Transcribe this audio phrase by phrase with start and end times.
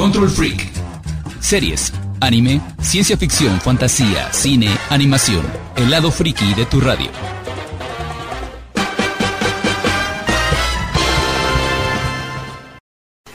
[0.00, 0.66] Control Freak.
[1.40, 1.92] Series,
[2.22, 5.42] anime, ciencia ficción, fantasía, cine, animación.
[5.76, 7.10] El lado friki de tu radio.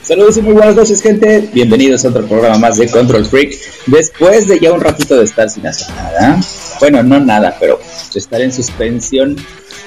[0.02, 1.48] Saludos y muy buenas noches, gente.
[1.54, 3.54] Bienvenidos a otro programa más de Control Freak.
[3.86, 6.40] Después de ya un ratito de estar sin hacer nada,
[6.80, 7.78] bueno, no nada, pero
[8.12, 9.36] de estar en suspensión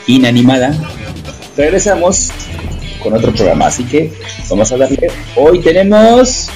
[0.07, 0.73] inanimada,
[1.57, 2.31] regresamos
[3.03, 3.65] con otro programa.
[3.65, 4.13] Así que
[4.49, 5.11] vamos a darle.
[5.35, 6.49] Hoy tenemos.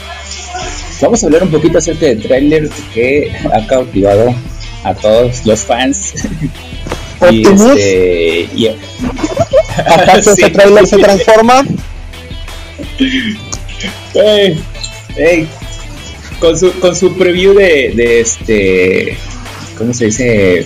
[1.04, 4.34] Vamos a hablar un poquito acerca del trailer que ha cautivado
[4.86, 6.14] a todos los fans.
[7.30, 8.70] y este, y...
[9.86, 11.66] ¿Acaso ese trailer se transforma?
[14.14, 14.64] Hey,
[15.18, 15.48] hey,
[16.40, 19.18] con su con su preview de, de este
[19.78, 20.66] ¿cómo se dice?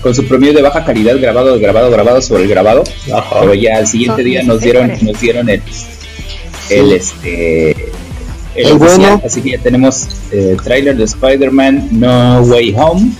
[0.00, 3.40] con su preview de baja calidad grabado grabado grabado sobre el grabado Ajá.
[3.40, 5.62] pero ya al siguiente día nos dieron nos dieron el
[6.70, 7.93] el este
[8.54, 9.20] el, bueno.
[9.24, 13.12] así que ya tenemos eh, trailer de Spider-Man No Way Home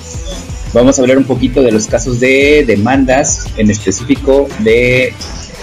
[0.72, 5.12] vamos a hablar un poquito de los casos de demandas en específico de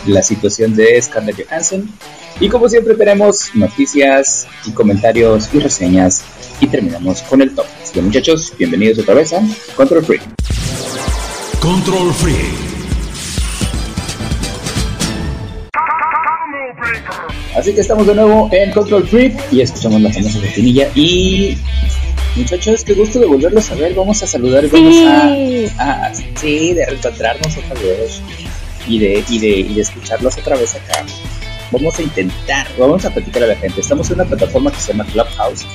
[0.05, 1.89] la situación de Scarlett Johansson
[2.39, 6.23] y como siempre tenemos noticias y comentarios y reseñas
[6.59, 7.65] y terminamos con el top.
[7.83, 9.41] Así que muchachos, bienvenidos otra vez a
[9.75, 10.21] Control Freak.
[11.59, 12.71] Control Freak.
[17.55, 21.57] Así que estamos de nuevo en Control Freak y escuchamos la famosa cortinilla y
[22.35, 23.93] muchachos, qué gusto de volverlos a ver.
[23.93, 24.95] Vamos a saludar, vamos
[25.77, 28.21] a, a, sí, de reencontrarnos otra vez
[28.87, 31.05] y de, y de, y de escucharlos otra vez acá
[31.71, 33.81] vamos a intentar, vamos a platicar a la gente.
[33.81, 35.65] Estamos en una plataforma que se llama Clubhouse,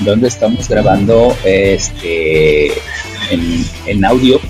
[0.00, 2.68] donde estamos grabando este
[3.30, 4.40] en, en audio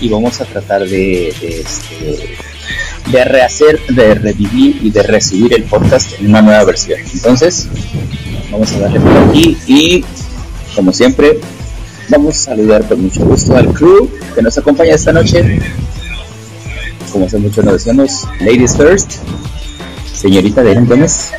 [0.00, 2.36] y vamos a tratar de, de, este,
[3.10, 7.00] de rehacer, de revivir y de recibir el podcast en una nueva versión.
[7.12, 7.68] Entonces,
[8.50, 10.04] vamos a darle por aquí y,
[10.74, 11.38] como siempre,
[12.08, 15.60] vamos a saludar con mucho gusto al crew que nos acompaña esta noche.
[17.12, 19.12] Como hace mucho nos decíamos, Ladies First.
[20.12, 21.30] Señorita Deren Gómez.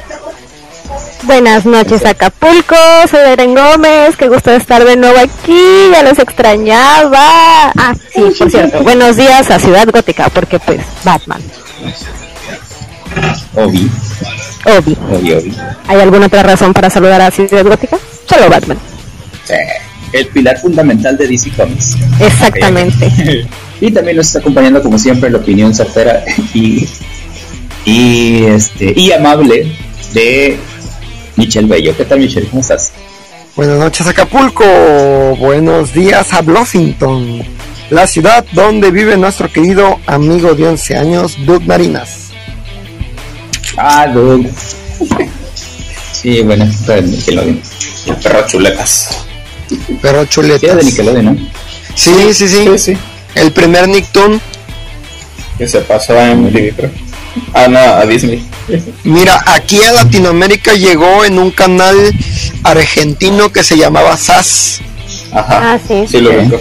[1.27, 2.75] Buenas noches Acapulco,
[3.11, 5.59] soy Deren Gómez, qué gusto estar de nuevo aquí,
[5.91, 7.19] ya los extrañaba.
[7.77, 11.41] Ah, sí, por cierto, buenos días a Ciudad Gótica, porque pues Batman.
[13.55, 13.91] Obi.
[14.65, 14.97] Obi.
[15.11, 15.57] Obi, Obi.
[15.87, 17.97] ¿Hay alguna otra razón para saludar a Ciudad Gótica?
[18.25, 18.77] Solo Batman.
[19.43, 19.53] Sí,
[20.13, 21.97] el pilar fundamental de DC Comics.
[22.21, 23.45] Exactamente.
[23.81, 26.23] y también nos está acompañando como siempre la opinión certera
[26.53, 26.87] y
[27.83, 29.75] y este y amable
[30.13, 30.57] de
[31.37, 31.95] Michelle Bello.
[31.95, 32.47] ¿Qué tal Michelle?
[32.47, 32.91] ¿Cómo estás?
[33.55, 34.63] Buenas noches Acapulco,
[35.39, 37.43] buenos días a Blossington,
[37.89, 42.27] la ciudad donde vive nuestro querido amigo de 11 años, Doug Marinas.
[43.75, 44.45] Ah, Doug.
[46.11, 47.61] sí, bueno, de Nickelodeon.
[48.05, 49.25] El perro chuletas.
[50.03, 50.69] Perro chuletas.
[50.69, 51.37] Sí, de Nickelodeon, ¿no?
[51.95, 52.63] Sí, sí, sí.
[52.63, 52.97] Sí, sí.
[53.33, 54.39] El primer Nicktoon.
[55.57, 56.91] Que se pasó en creo.
[57.53, 58.45] Ah, no, a Disney.
[59.03, 62.13] Mira, aquí a Latinoamérica llegó en un canal
[62.63, 64.81] argentino que se llamaba SAS.
[65.31, 65.73] Ajá.
[65.73, 66.05] Ah, sí.
[66.09, 66.59] Sí, lo vengo.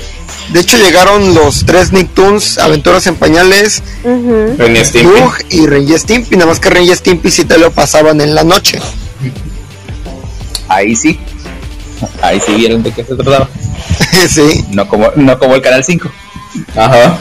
[0.50, 4.54] De hecho llegaron los tres Nicktoons, Aventuras en Pañales, Ujú.
[4.56, 5.20] Ren y Stimpy.
[5.20, 8.20] Doug y Ren y Stimpy, nada más que Ren y Stimpy sí te lo pasaban
[8.20, 8.78] en la noche.
[10.68, 11.18] Ahí sí.
[12.22, 13.48] Ahí sí vieron de qué se trataba.
[14.28, 14.64] sí.
[14.70, 16.08] No como, no como el Canal 5.
[16.76, 17.18] Ajá.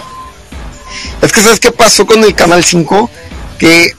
[1.21, 3.09] Es que sabes qué pasó con el Canal 5?
[3.59, 3.95] Que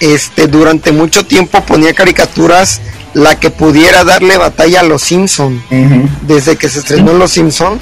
[0.00, 2.80] este durante mucho tiempo ponía caricaturas
[3.14, 5.62] la que pudiera darle batalla a los Simpson.
[6.22, 7.78] Desde que se estrenó Los Simpson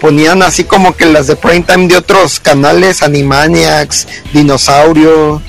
[0.00, 5.40] ponían así como que las de prime time de otros canales, Animaniacs, Dinosaurio,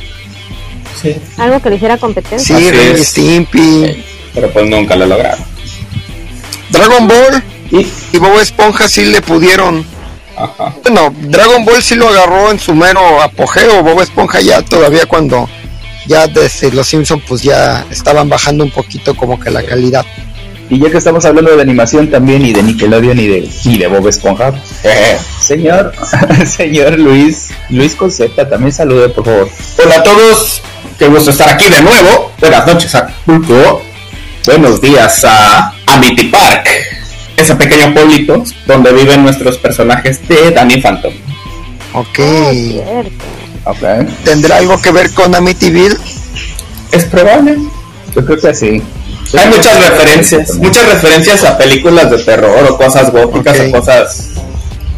[1.01, 1.13] Sí.
[1.37, 2.57] Algo que le hiciera competencia.
[2.57, 3.03] sí, Ren.
[3.03, 5.43] Stimpy, Pero pues nunca lo lograron.
[6.69, 9.85] Dragon Ball Y, y Bob Esponja sí le pudieron.
[10.83, 15.49] Bueno, Dragon Ball sí lo agarró en su mero apogeo, Bob Esponja ya todavía cuando
[16.07, 20.05] ya desde los Simpson pues ya estaban bajando un poquito como que la calidad.
[20.67, 23.87] Y ya que estamos hablando de animación también y de Nickelodeon y de, y de
[23.87, 24.51] Bob Esponja,
[24.83, 25.93] eh, señor,
[26.45, 29.49] señor Luis, Luis Conceta, también salude por favor.
[29.83, 30.61] Hola a todos,
[30.97, 32.31] qué gusto estar aquí de nuevo.
[32.39, 33.83] Buenas noches a Acapulco.
[34.45, 36.67] Buenos días a Amity Park,
[37.37, 41.13] ese pequeño pueblito donde viven nuestros personajes de Danny Phantom.
[41.93, 42.19] Ok.
[42.19, 43.25] Ah, cierto.
[43.65, 43.83] Ok,
[44.23, 45.97] ¿Tendrá algo que ver con Amityville?
[46.91, 47.57] Es probable.
[48.15, 48.81] yo creo que sí.
[49.37, 54.29] Hay muchas referencias, muchas referencias a películas de terror o cosas góticas o cosas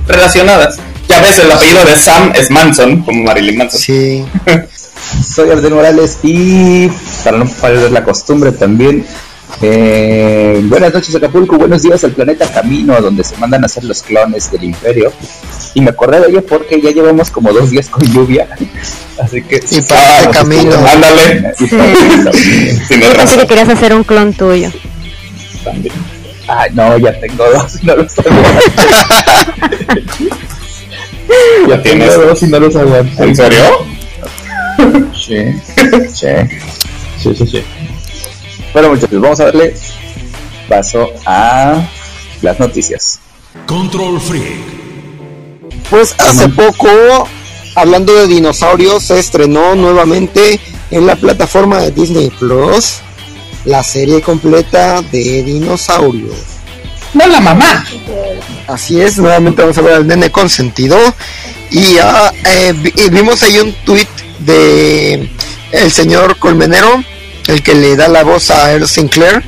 [0.07, 0.77] relacionadas.
[1.07, 3.79] Ya ves, el apellido de Sam es Manson, como Marilyn Manson.
[3.79, 4.25] Sí.
[5.23, 6.89] Soy Abdel Morales y
[7.23, 9.05] para no perder la costumbre también
[9.61, 14.03] Eh, buenas noches Acapulco, buenos días al planeta Camino, donde se mandan a hacer los
[14.03, 15.11] clones del Imperio.
[15.73, 18.47] Y me acordé de ello porque ya llevamos como dos días con lluvia,
[19.21, 19.63] así que...
[19.71, 20.75] Y para el camino.
[20.75, 21.53] Ándale.
[21.57, 21.67] Sí.
[23.01, 24.69] Yo pensé que querías hacer un clon tuyo.
[25.63, 25.95] También.
[26.47, 28.15] Ay, no, ya tengo dos, no los
[31.67, 33.23] ¿Ya tienes tengo dos y no los aguanto.
[33.23, 33.85] ¿En serio?
[35.13, 35.43] Sí,
[36.13, 36.27] sí,
[37.17, 37.63] sí, sí, sí.
[38.73, 39.73] Bueno, muchachos, vamos a darle
[40.67, 41.87] paso a
[42.41, 43.19] las noticias.
[43.65, 44.77] Control Freak.
[45.89, 46.89] Pues hace poco,
[47.75, 50.59] hablando de dinosaurios, se estrenó nuevamente
[50.91, 53.01] en la plataforma de Disney Plus
[53.65, 56.37] la serie completa de dinosaurios.
[57.13, 57.85] No la mamá.
[58.67, 60.97] Así es, nuevamente vamos a ver al nene consentido.
[61.69, 61.97] Y
[62.45, 64.07] eh, y vimos ahí un tweet
[64.39, 65.29] de
[65.71, 67.03] el señor Colmenero,
[67.47, 69.43] el que le da la voz a Earl Sinclair,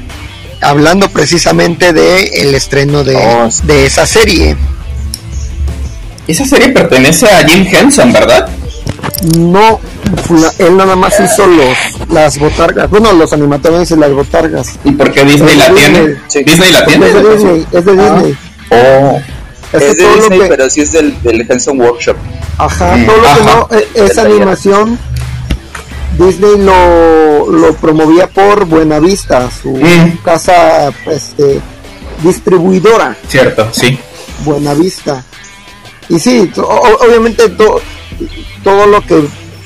[0.62, 3.62] hablando precisamente de el estreno de, Oh, sí.
[3.66, 4.56] de esa serie.
[6.28, 8.48] Esa serie pertenece a Jim Henson, ¿verdad?
[9.38, 9.80] No,
[10.60, 14.76] él nada más hizo los las botargas, bueno, los animatrones y las botargas.
[14.84, 16.16] ¿Y por qué Disney la tiene?
[16.28, 16.44] Sí.
[16.44, 17.06] ¿Disney la Es tiene?
[17.08, 18.38] de Disney, es de Disney.
[18.72, 19.20] Oh.
[19.74, 22.16] Es Es de Disney, que- pero sí es del, del Henson Workshop.
[22.58, 24.32] Ajá, Mm, todo lo que no, esa Del taller.
[24.36, 25.00] animación
[26.18, 30.18] Disney lo, lo promovía por Buenavista, su Mm.
[30.24, 31.60] casa este,
[32.24, 33.98] distribuidora Cierto, sí.
[34.44, 35.24] Buenavista.
[36.10, 37.82] Y sí, o- obviamente to-
[38.64, 39.24] todo lo que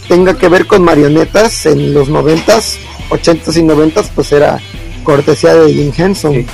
[0.07, 2.78] tenga que ver con marionetas en los noventas,
[3.10, 4.60] ochentas y noventas, pues era
[5.04, 6.34] cortesía de Jim Henson.
[6.34, 6.45] Sí.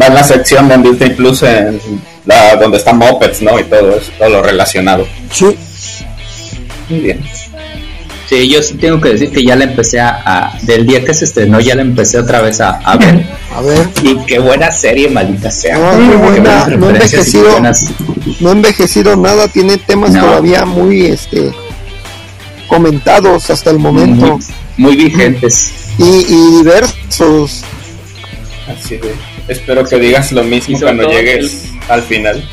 [0.00, 1.80] Va en la sección de Disney Plus en
[2.24, 3.58] la, donde están Muppets, ¿no?
[3.58, 5.06] Y todo eso, todo lo relacionado.
[5.32, 5.58] Sí.
[6.88, 7.24] Muy bien.
[8.28, 11.14] Sí, yo sí tengo que decir que ya la empecé a, a- del día que
[11.14, 13.24] se estrenó, ya la empecé otra vez a, a ver.
[13.56, 15.78] A ver, Y qué buena serie, maldita sea.
[15.78, 17.50] No, muy buena, no envejecido.
[17.50, 17.86] buenas-
[18.40, 20.20] no ha envejecido nada, tiene temas No.
[20.20, 21.50] todavía muy este
[22.68, 24.38] comentados hasta el momento
[24.76, 25.72] muy, muy vigentes.
[25.98, 27.62] y, y diversos.
[28.68, 29.14] Así de.
[29.48, 32.46] Espero que digas lo mismo cuando llegues al final.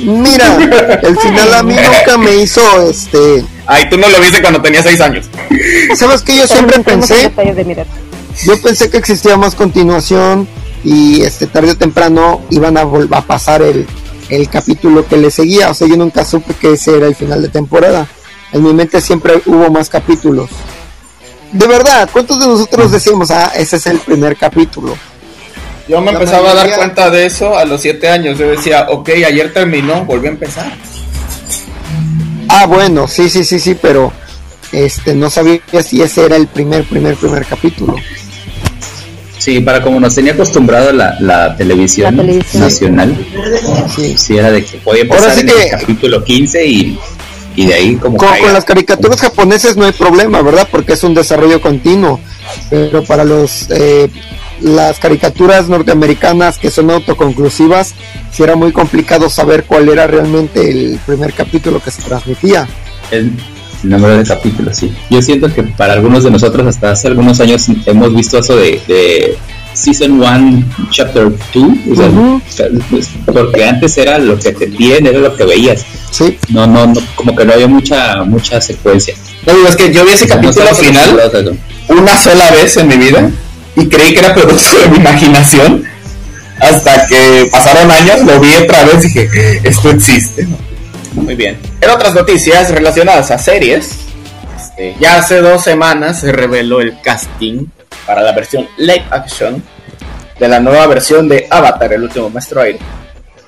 [0.00, 0.56] Mira,
[1.02, 3.44] el final a mí nunca me hizo este.
[3.66, 5.26] Ay, tú no lo viste cuando tenía seis años.
[5.96, 6.36] ¿Sabes qué?
[6.36, 7.86] Yo siempre pensé, de
[8.44, 10.48] yo pensé que existía más continuación
[10.84, 13.86] y este tarde o temprano iban a, vol- a pasar el,
[14.30, 15.70] el capítulo que le seguía.
[15.70, 18.06] O sea, yo nunca supe que ese era el final de temporada.
[18.52, 20.50] En mi mente siempre hubo más capítulos.
[21.52, 24.96] De verdad, ¿cuántos de nosotros decimos, ah, ese es el primer capítulo?
[25.88, 28.38] Yo me La empezaba a dar cuenta de eso a los siete años.
[28.38, 30.72] Yo decía, ok, ayer terminó, volvió a empezar.
[32.48, 34.12] Ah, bueno, sí, sí, sí, sí, pero
[34.72, 37.96] este no sabía si ese era el primer, primer, primer capítulo.
[39.38, 42.62] Sí, para como nos tenía acostumbrado la, la televisión, La televisión.
[42.62, 43.26] nacional,
[43.94, 44.16] Sí.
[44.16, 46.98] sí era de que podía empezar Ahora sí en que- el capítulo 15 y,
[47.56, 48.44] y de ahí como Con, caiga.
[48.44, 50.68] con las caricaturas japonesas no hay problema, ¿verdad?
[50.70, 52.20] Porque es un desarrollo continuo.
[52.70, 54.08] Pero para los eh,
[54.62, 57.94] las caricaturas norteamericanas que son autoconclusivas,
[58.30, 62.68] sí era muy complicado saber cuál era realmente el primer capítulo que se transmitía.
[63.10, 63.32] el,
[63.82, 64.92] el número de capítulos, sí.
[65.10, 68.80] Yo siento que para algunos de nosotros hasta hace algunos años hemos visto eso de,
[68.86, 69.36] de
[69.74, 72.40] Season 1, Chapter 2, o sea, Ujú.
[72.90, 75.84] pues, porque antes era lo que te piden, era lo que veías.
[76.10, 79.14] Sí, No, no, no, como que no había mucha mucha secuencia.
[79.46, 81.50] No digo, es que yo vi ese No capítulo estamos final
[81.88, 83.30] una sola vez en mi vida
[83.76, 85.84] y creí que era producto de mi imaginación.
[86.60, 90.46] Hasta que pasaron años, lo vi otra vez y dije, esto existe.
[91.14, 91.58] Muy bien.
[91.80, 93.98] En otras noticias relacionadas a series,
[94.56, 97.66] este, ya hace dos semanas se reveló el casting
[98.06, 99.62] para la versión live action
[100.38, 102.78] de la nueva versión de Avatar, el último maestro aire,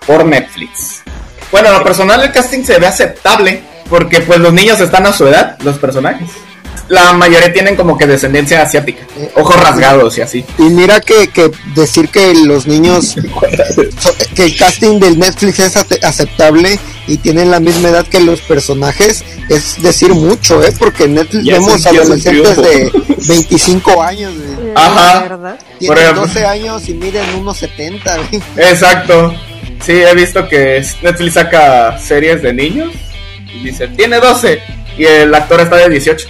[0.06, 1.02] por Netflix.
[1.50, 5.12] Bueno, en lo personal el casting se ve aceptable porque pues los niños están a
[5.12, 6.30] su edad, los personajes.
[6.88, 9.02] La mayoría tienen como que descendencia asiática,
[9.36, 10.44] ojos rasgados y así.
[10.58, 13.16] y mira que, que decir que los niños,
[14.34, 18.40] que el casting del Netflix es ate- aceptable y tienen la misma edad que los
[18.42, 20.72] personajes, es decir mucho, ¿eh?
[20.78, 23.14] Porque en Netflix Ya vemos adolescentes de triunfo.
[23.28, 24.32] 25 años.
[24.74, 25.56] Ajá.
[25.78, 26.22] Tienen ejemplo.
[26.22, 28.16] 12 años y miden unos 70.
[28.16, 28.42] güey.
[28.58, 29.34] Exacto.
[29.84, 32.92] Sí, he visto que Netflix saca series de niños
[33.54, 34.60] y dice, tiene 12
[34.98, 36.26] y el actor está de 18.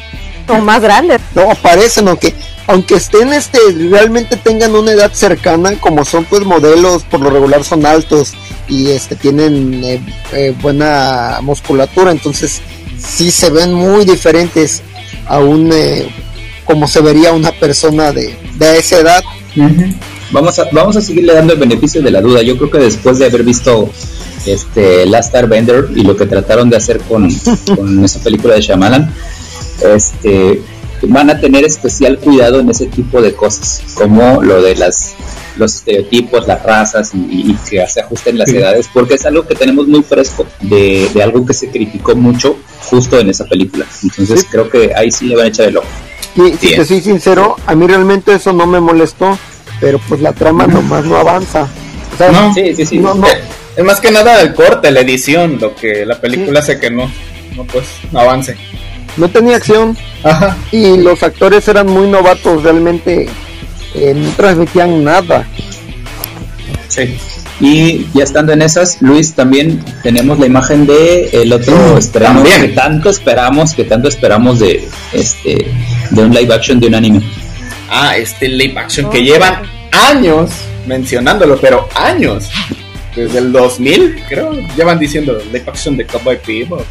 [0.49, 1.21] O más grandes.
[1.35, 2.35] No, parecen, aunque,
[2.67, 3.59] aunque estén, este,
[3.91, 8.33] realmente tengan una edad cercana, como son pues modelos, por lo regular son altos
[8.69, 10.01] y este tienen eh,
[10.33, 12.63] eh, buena musculatura, entonces
[12.99, 14.83] sí se ven muy diferentes
[15.27, 16.09] a un, eh,
[16.65, 19.25] como se vería una persona de, de esa edad
[20.33, 22.43] Vamos a, vamos a seguirle dando el beneficio de la duda.
[22.43, 23.89] Yo creo que después de haber visto
[24.47, 27.29] este Last Airbender y lo que trataron de hacer con,
[27.77, 29.13] con esa película de Shyamalan,
[29.83, 30.63] este
[31.03, 35.15] van a tener especial cuidado en ese tipo de cosas, como lo de las
[35.57, 39.87] los estereotipos, las razas y, que se ajusten las edades, porque es algo que tenemos
[39.87, 42.57] muy fresco de, algo que se criticó mucho
[42.91, 43.87] justo en esa película.
[44.03, 45.87] Entonces creo que ahí sí le van a echar el ojo.
[46.37, 49.39] Y si te soy sincero, a mí realmente eso no me molestó,
[49.81, 51.69] pero pues la trama nomás no avanza.
[52.19, 53.01] no, sí, sí, sí.
[53.77, 57.11] Es más que nada el corte, la edición, lo que la película hace que no,
[57.57, 58.57] no pues no avance.
[59.17, 59.97] No tenía acción.
[60.23, 60.57] Ajá.
[60.73, 63.29] Y los actores eran muy novatos, realmente
[63.95, 65.47] eh, no transmitían nada.
[66.89, 67.17] Sí.
[67.61, 72.69] Y ya estando en esas, Luis, también tenemos la imagen de el otro estreno que
[72.69, 75.71] tanto esperamos, que tanto esperamos de este
[76.11, 77.23] de un live action de un anime.
[77.89, 80.51] Ah, este live action que llevan años
[80.87, 82.51] mencionándolo, pero años.
[83.15, 86.85] Desde el 2000, creo, llevan diciendo live action de Cowboy Bebop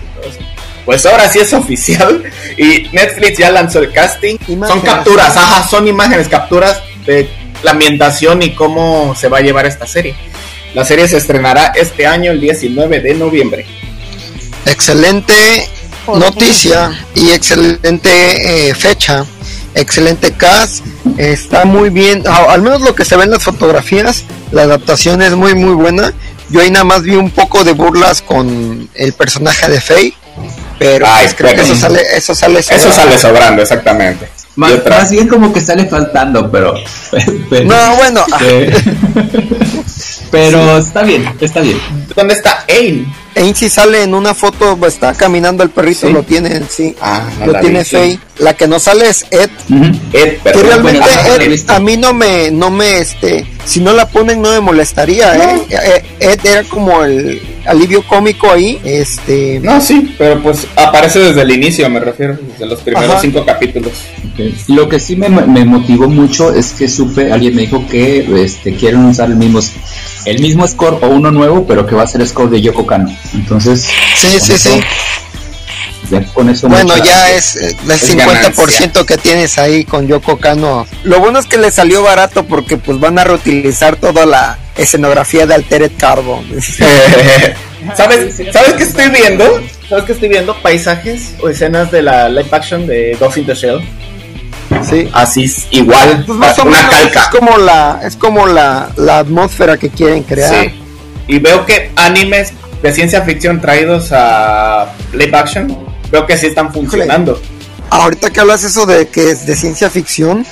[0.85, 2.23] Pues ahora sí es oficial
[2.57, 4.37] y Netflix ya lanzó el casting.
[4.67, 7.29] Son capturas, ajá, son imágenes, capturas de
[7.63, 10.15] la ambientación y cómo se va a llevar esta serie.
[10.73, 13.65] La serie se estrenará este año, el 19 de noviembre.
[14.65, 15.69] Excelente
[16.07, 19.25] noticia y excelente eh, fecha.
[19.75, 20.85] Excelente cast.
[21.17, 22.23] Está muy bien.
[22.27, 26.13] Al menos lo que se ve en las fotografías, la adaptación es muy, muy buena.
[26.49, 30.13] Yo ahí nada más vi un poco de burlas con el personaje de Faye.
[30.83, 34.27] Pero pues creo que eso sale, eso sale Eso sale sobrando, exactamente.
[34.55, 36.73] Más, bien como que sale faltando, pero.
[37.65, 38.23] no, bueno.
[40.31, 41.79] pero está bien, está bien.
[42.15, 43.11] ¿Dónde está Ain?
[43.35, 46.95] Ain si sale en una foto, está caminando el perrito, lo tiene sí.
[47.01, 48.19] Ah, lo tiene Faye.
[48.39, 49.49] La que no sale es Ed.
[50.11, 51.09] Ed, pero que realmente
[51.39, 55.35] Ed, a mí no me, no me, este, si no la ponen no me molestaría,
[55.35, 55.61] ¿eh?
[55.69, 56.03] ¿eh?
[56.19, 59.59] Ed era como el alivio cómico ahí, este.
[59.61, 63.93] No, sí, pero pues aparece desde el inicio, me refiero, desde los primeros cinco capítulos.
[64.67, 68.75] Lo que sí me, me, motivó mucho es que supe, alguien me dijo que este,
[68.75, 69.61] quieren usar el mismo
[70.25, 73.15] el mismo score o uno nuevo, pero que va a ser score de Yoko Kano.
[73.33, 74.81] Entonces, sí, sí, sí.
[76.33, 80.85] con eso bueno, ya es el 50% que tienes ahí con Yoko Kano.
[81.03, 85.45] Lo bueno es que le salió barato porque pues van a reutilizar toda la escenografía
[85.45, 86.45] de Altered Carbon.
[87.95, 89.61] ¿Sabes, ¿Sabes qué estoy viendo?
[89.89, 90.55] ¿Sabes qué estoy viendo?
[90.61, 93.81] Paisajes o escenas de la live action de Ghost in the Shell.
[94.81, 95.09] Sí.
[95.13, 97.21] Así es igual, pues una calca.
[97.21, 100.53] Es como la es como la, la atmósfera que quieren crear.
[100.53, 100.79] Sí.
[101.27, 105.77] Y veo que animes de ciencia ficción traídos a live action,
[106.11, 107.41] veo que sí están funcionando.
[107.89, 110.45] Ahorita que hablas eso de que es de ciencia ficción,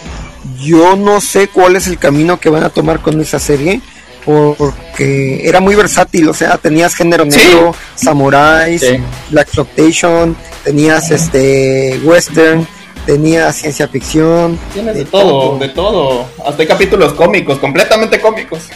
[0.58, 3.82] yo no sé cuál es el camino que van a tomar con esa serie
[4.26, 8.86] porque era muy versátil, o sea, tenías género negro, samuráis,
[9.30, 12.68] black exploitation, tenías este western,
[13.06, 14.58] tenía ciencia ficción.
[14.74, 16.26] Tienes de, todo, de todo.
[16.46, 18.70] Hasta hay capítulos cómicos, completamente cómicos.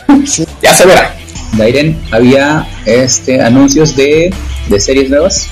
[0.62, 1.16] ya se verá.
[1.54, 4.34] Dairen, ¿había este anuncios de,
[4.68, 5.48] de series nuevas?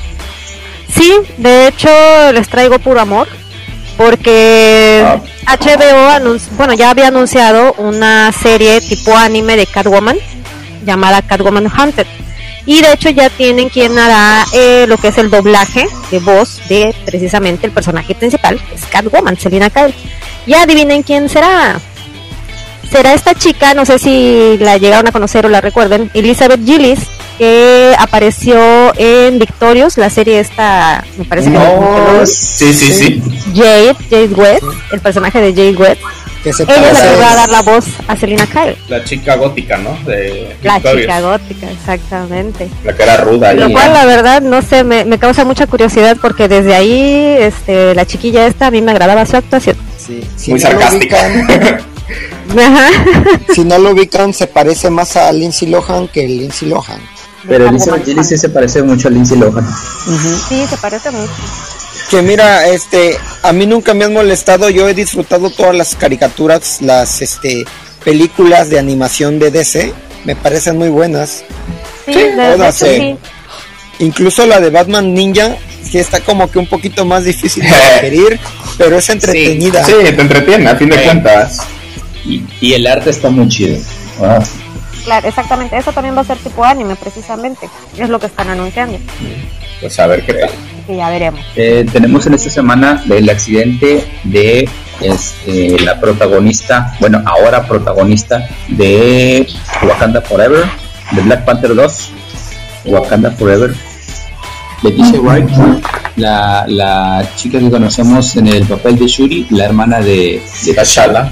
[0.94, 1.90] Sí, de hecho
[2.34, 3.28] les traigo puro amor.
[3.96, 5.04] Porque
[5.46, 6.20] HBO ah.
[6.58, 10.18] bueno, ya había anunciado una serie tipo anime de Catwoman
[10.84, 12.08] llamada Catwoman Hunted
[12.66, 16.62] y de hecho ya tienen quien hará eh, lo que es el doblaje de voz
[16.70, 19.94] de precisamente el personaje principal, es Catwoman, Selina Kyle.
[20.46, 21.80] Y adivinen quién será.
[22.90, 27.00] Será esta chica, no sé si la llegaron a conocer o la recuerden, Elizabeth Gillis,
[27.38, 32.28] que apareció en Victorious, la serie esta, me parece que...
[32.28, 33.24] sí, sí, sí.
[33.56, 36.02] Jade, Jade West, el personaje de Jade West
[36.50, 38.76] ella es la que va a dar la voz a Selina Kyle.
[38.90, 39.98] La chica gótica, ¿no?
[40.06, 42.70] De la chica gótica, exactamente.
[42.84, 43.54] La que era ruda.
[43.54, 47.96] Lo cual, la verdad, no sé, me, me, causa mucha curiosidad porque desde ahí, este,
[47.96, 49.78] la chiquilla esta, a mí me agradaba su actuación.
[49.98, 51.18] Sí, Muy sarcástica.
[53.54, 57.00] si no lo ubican, se parece más a Lindsay Lohan que Lindsay Lohan.
[57.48, 59.66] Pero Elizabeth Gillis sí se parece mucho a Lindsay Lohan.
[60.48, 61.32] Sí, se parece mucho.
[62.10, 66.82] Que mira, este, a mí nunca me han molestado, yo he disfrutado todas las caricaturas,
[66.82, 67.66] las este
[68.04, 69.94] películas de animación de DC,
[70.26, 71.44] me parecen muy buenas.
[72.06, 73.18] Sí, todas, sí.
[74.00, 78.40] Incluso la de Batman Ninja, sí está como que un poquito más difícil de digerir,
[78.78, 79.84] pero es entretenida.
[79.86, 81.60] Sí, te entretiene, a fin de cuentas.
[82.26, 83.78] Y, el arte está muy chido.
[85.04, 88.98] Claro, exactamente, eso también va a ser tipo anime, precisamente, es lo que están anunciando.
[89.84, 90.50] Pues a ver qué tal
[90.86, 91.40] que ya veremos.
[91.56, 94.70] Eh, tenemos en esta semana el accidente de
[95.02, 99.48] es este, la protagonista, bueno, ahora protagonista de
[99.88, 100.66] Wakanda Forever,
[101.12, 102.10] de Black Panther 2,
[102.86, 103.74] Wakanda Forever.
[104.82, 105.50] Leticia Wright,
[106.18, 111.32] la, la chica que conocemos en el papel de Shuri, la hermana de, de T'Challa.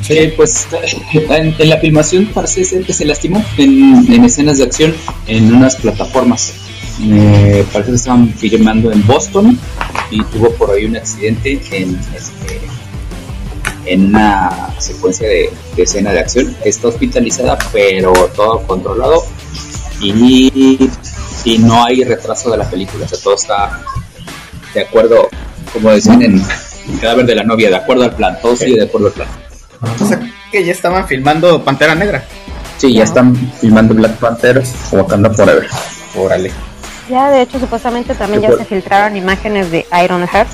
[0.00, 0.66] Sí, pues
[1.12, 4.94] en, la filmación parece ser que se lastimó en, en escenas de acción
[5.26, 6.52] en unas plataformas.
[7.00, 9.58] Eh, parece que estaban filmando en Boston
[10.10, 12.60] y tuvo por ahí un accidente en, este,
[13.86, 16.56] en una secuencia de, escena de acción.
[16.64, 19.24] Está hospitalizada, pero todo controlado
[20.00, 20.90] y,
[21.44, 23.04] y no hay retraso de la película.
[23.04, 23.80] O sea, todo está
[24.74, 25.28] de acuerdo,
[25.72, 28.38] como decían en el cadáver de la novia, de acuerdo al plan.
[28.42, 29.28] Todo sigue de acuerdo al plan.
[30.00, 32.24] O sea, que ya estaban filmando Pantera Negra.
[32.78, 34.62] Sí, ya están filmando Black Panther
[34.92, 35.66] o Wakanda Forever.
[36.16, 36.52] Órale.
[37.08, 40.48] Ya, de hecho, supuestamente también ya se filtraron imágenes de Iron Heart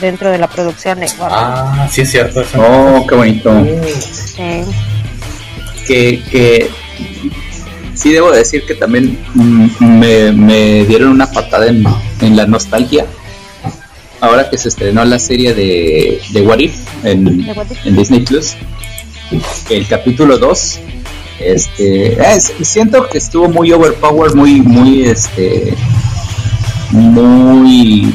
[0.00, 2.42] dentro de la producción de Ah, sí es cierto.
[2.56, 3.52] Oh, qué bonito.
[3.94, 4.62] Sí.
[5.86, 6.70] Que, que
[7.94, 9.18] sí debo decir que también
[9.78, 11.84] me, me dieron una patada en,
[12.20, 13.06] en, la nostalgia.
[14.20, 16.74] Ahora que se estrenó la serie de, de What If
[17.04, 17.48] en,
[17.84, 18.54] en Disney Plus,
[19.70, 20.80] el capítulo 2
[21.40, 22.18] este,
[22.62, 25.74] siento que estuvo muy overpowered, muy, muy, este,
[26.90, 28.14] muy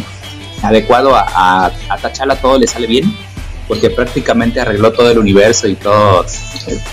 [0.62, 3.16] adecuado a, a, Tachala, todo le sale bien,
[3.68, 6.26] porque prácticamente arregló todo el universo y todo,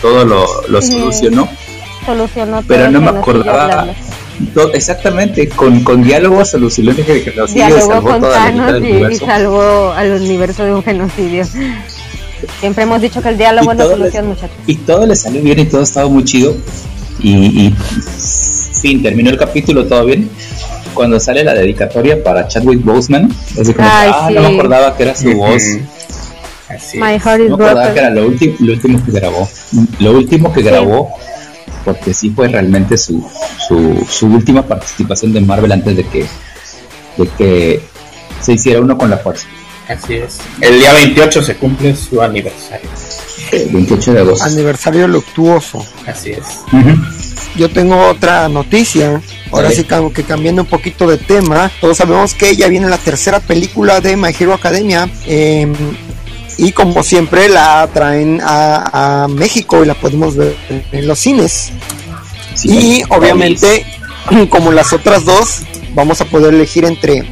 [0.00, 1.48] todo lo, lo solucionó.
[2.04, 3.88] Solucionó Pero no me acordaba.
[4.72, 10.64] exactamente, con, con diálogo solucionó el genocidio salvó toda la y, y salvó al universo
[10.64, 11.44] de un genocidio.
[12.60, 14.56] Siempre hemos dicho que el diálogo es la solución, muchachos.
[14.66, 16.56] Y todo le salió bien y todo estaba muy chido.
[17.20, 17.74] Y, y
[18.82, 20.28] fin, terminó el capítulo, todo bien.
[20.94, 25.14] Cuando sale la dedicatoria para Chadwick Boseman, así como, ah, no me acordaba que era
[25.14, 25.62] su voz.
[26.68, 29.48] Así My heart is no me acordaba que era lo, lo, último que grabó.
[30.00, 31.10] Lo último que grabó,
[31.84, 33.26] porque sí fue realmente su,
[33.66, 36.26] su, su última participación de Marvel antes de que,
[37.16, 37.80] de que
[38.40, 39.46] se hiciera uno con la fuerza.
[39.92, 40.38] Así es.
[40.60, 42.88] El día 28 se cumple su aniversario.
[43.50, 44.44] El 28 de agosto.
[44.44, 45.84] Aniversario luctuoso.
[46.06, 46.60] Así es.
[47.56, 49.20] Yo tengo otra noticia.
[49.50, 51.70] Ahora sí que cambiando un poquito de tema.
[51.80, 55.10] Todos sabemos que ya viene la tercera película de My Hero Academia.
[55.26, 55.74] Em,
[56.56, 60.56] y como siempre la traen a, México y la podemos ver
[60.92, 61.72] en los cines.
[62.64, 63.84] y obviamente,
[64.48, 65.62] como las otras dos,
[65.94, 67.24] vamos a poder elegir entre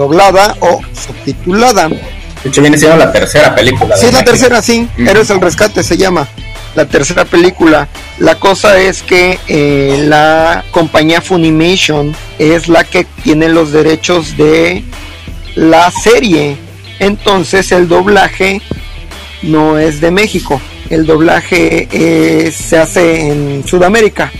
[0.00, 1.88] doblada o subtitulada.
[1.88, 3.94] De hecho, viene siendo la tercera película.
[3.98, 4.88] Sí, la tercera, sí.
[4.96, 6.26] Héroes el Rescate se llama.
[6.74, 7.86] La tercera película.
[8.18, 14.84] La cosa es que eh, la compañía Funimation es la que tiene los derechos de
[15.54, 16.56] la serie.
[16.98, 18.62] Entonces el doblaje
[19.42, 20.62] no es de México.
[20.88, 24.32] El doblaje eh, se hace en Sudamérica.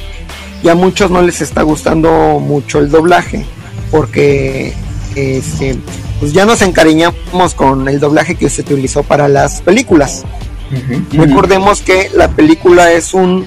[0.63, 3.45] Y a muchos no les está gustando mucho el doblaje.
[3.91, 4.73] Porque
[5.15, 5.79] este,
[6.19, 10.25] pues ya nos encariñamos con el doblaje que se utilizó para las películas.
[11.13, 13.47] Recordemos que la película es un,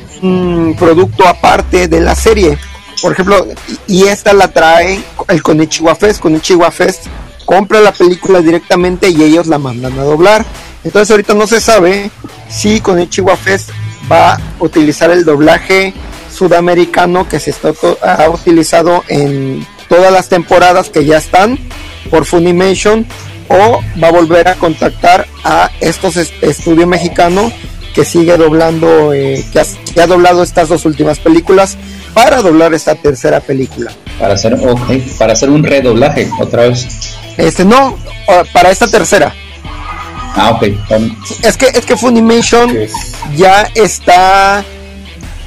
[0.78, 2.58] producto aparte de la serie.
[3.02, 3.46] Por ejemplo,
[3.88, 6.22] y esta la trae el Konichiwa Fest.
[6.22, 7.06] Konichiwa Fest
[7.46, 10.46] compra la película directamente y ellos la mandan a doblar.
[10.84, 12.12] Entonces ahorita no se sabe
[12.50, 13.70] si Konichiwa Fest
[14.12, 15.94] va a utilizar el doblaje
[16.34, 17.72] sudamericano que se está
[18.02, 21.60] ha utilizado en todas las temporadas que ya están
[22.10, 23.06] por Funimation
[23.48, 27.54] o va a volver a contactar a estos estudios mexicanos
[27.94, 29.60] que sigue doblando, eh, que,
[30.02, 31.78] ha, doblado estas dos últimas películas
[32.16, 33.92] para doblar esta tercera película.
[34.20, 34.58] Para hacer,
[35.20, 36.88] para hacer un redoblaje otra vez.
[37.38, 37.96] Este no,
[38.52, 39.32] para esta tercera.
[40.36, 40.64] Ah, ok.
[41.44, 42.76] Es que es que Funimation
[43.36, 44.66] ya está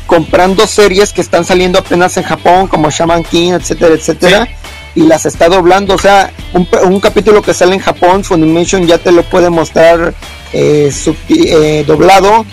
[0.07, 4.49] comprando series que están saliendo apenas en Japón, como Shaman King, etcétera, etcétera,
[4.95, 5.95] y las está doblando.
[5.95, 10.14] O sea, un, capítulo que sale en Japón, Funimation ya te lo puede mostrar
[10.53, 10.92] eh,
[11.29, 12.47] eh doblado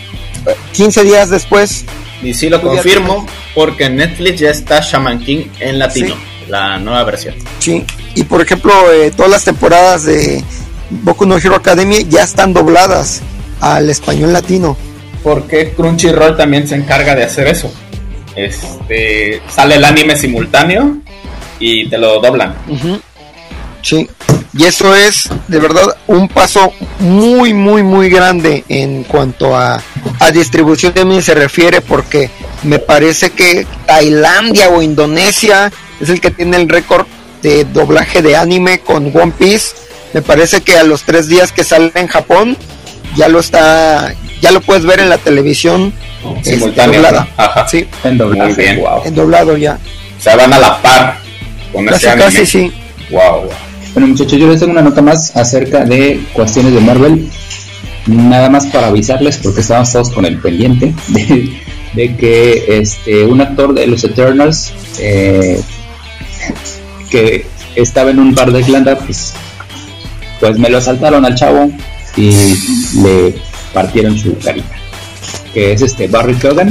[0.74, 1.86] 15 eh, días después.
[2.22, 6.16] Y sí lo confirmo, porque en Netflix ya está Shaman King en latino,
[6.48, 7.36] la nueva versión.
[7.60, 7.86] Sí,
[8.16, 10.44] y por ejemplo, eh, todas las temporadas de
[10.90, 13.22] Boku no Hero Academia ya están dobladas
[13.60, 14.78] al español latino
[15.24, 17.74] porque Crunchyroll también se encarga de hacer eso.
[18.36, 20.98] Este sale el anime simultáneo
[21.60, 22.56] y te lo doblan.
[23.82, 24.08] Sí,
[24.54, 29.82] y eso es de verdad un paso muy, muy, muy grande en cuanto a,
[30.20, 32.30] a distribución de anime se refiere, porque
[32.64, 37.06] me parece que Tailandia o Indonesia es el que tiene el récord
[37.42, 39.76] de doblaje de anime con One Piece
[40.14, 42.58] Me parece que a los tres días que sale en Japón
[43.16, 45.94] ya lo está, ya lo puedes ver en la televisión
[46.42, 47.26] simultánea.
[47.66, 48.54] Sí, en doblado.
[49.06, 49.80] En doblado ya.
[50.20, 51.18] O sea, van a la par
[51.72, 52.72] con casi, casi sí.
[53.10, 53.48] Wow,
[53.94, 57.30] Bueno, muchachos, yo les tengo una nota más acerca de cuestiones de Marvel.
[58.06, 60.94] Nada más para avisarles, porque estábamos todos con el pendiente
[61.96, 65.62] de, que este un actor de los Eternals eh,
[67.10, 67.46] que
[67.78, 69.34] estaba en un bar de Irlanda, pues,
[70.42, 71.72] pues me lo asaltaron al chavo
[72.18, 72.32] y
[73.02, 73.36] le
[73.74, 74.76] partieron su carita.
[75.54, 76.70] Que es este Barry Kogan.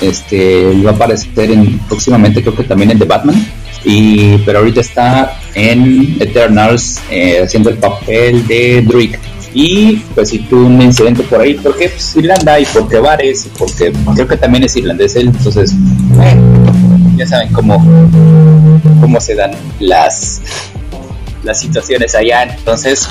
[0.00, 3.46] Este va a aparecer en, próximamente, creo que también en The Batman.
[3.84, 9.16] Y, pero ahorita está en Eternals eh, haciendo el papel de Druid.
[9.52, 13.92] Y pues si tuvo un incidente por ahí, porque pues, Irlanda y porque bares, porque
[14.14, 15.74] creo que también es irlandés él, entonces
[17.16, 17.84] ya saben cómo,
[19.00, 20.40] cómo se dan las
[21.42, 22.42] las situaciones allá.
[22.42, 23.08] Entonces,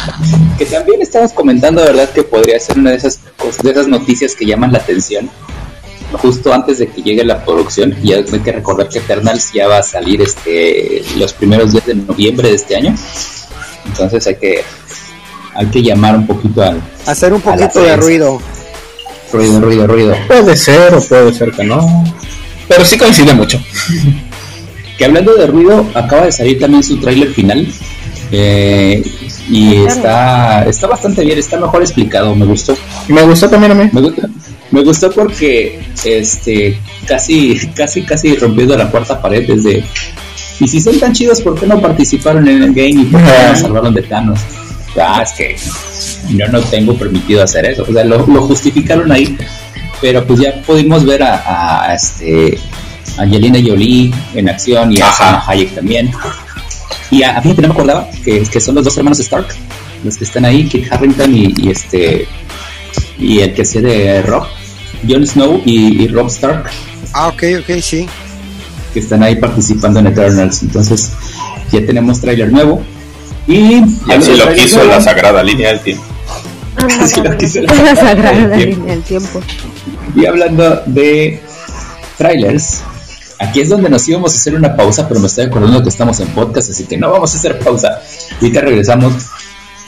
[0.58, 2.10] que también estamos comentando, ¿verdad?
[2.10, 3.20] Que podría ser una de esas,
[3.62, 5.30] de esas noticias que llaman la atención
[6.14, 7.96] justo antes de que llegue la producción.
[8.04, 11.96] Y hay que recordar que Eternals ya va a salir este los primeros días de
[11.96, 12.96] noviembre de este año.
[13.86, 14.64] Entonces hay que
[15.54, 18.42] hay que llamar un poquito al hacer un poquito de ruido.
[19.32, 20.16] Ruido, ruido, ruido.
[20.28, 22.04] Puede ser o puede ser que no.
[22.68, 23.62] Pero sí coincide mucho.
[24.98, 27.68] que hablando de ruido, acaba de salir también su tráiler final
[28.32, 29.04] eh,
[29.50, 32.78] y está, está bastante bien, está mejor explicado, me gustó.
[33.08, 33.90] Me gustó también a mí.
[34.72, 39.84] Me, gustó porque este casi, casi, casi rompiendo la cuarta pared desde
[40.60, 43.32] y si son tan chidos, ¿por qué no participaron en el game y por qué
[43.50, 44.40] no salvaron de Thanos?
[45.00, 45.56] Ah, es que
[46.36, 47.86] yo no tengo permitido hacer eso.
[47.88, 49.38] O sea, lo, justificaron ahí,
[50.02, 52.60] pero pues ya pudimos ver a, a este
[53.18, 56.12] Angelina Jolie en acción y a Hayek también.
[57.12, 59.48] Y a, mí no me acordaba que, que, son los dos hermanos Stark,
[60.04, 62.28] los que están ahí, Kit Harrington y, este
[63.18, 64.46] y el que sea de Rob,
[65.08, 66.70] Jon Snow y, Rob Stark.
[67.14, 68.08] Ah, ok, ok, sí.
[68.94, 70.62] Que están ahí participando en Eternals.
[70.62, 71.12] Entonces,
[71.72, 72.84] ya tenemos tráiler nuevo.
[73.48, 76.04] Y así lo quiso la sagrada línea del tiempo.
[77.02, 79.42] así lo quiso la, sagrada línea del tiempo.
[80.16, 81.42] Y hablando de
[82.18, 82.84] trailers,
[83.40, 86.20] Aquí es donde nos íbamos a hacer una pausa, pero me estoy acordando que estamos
[86.20, 88.02] en podcast, así que no vamos a hacer pausa.
[88.40, 89.14] Que regresamos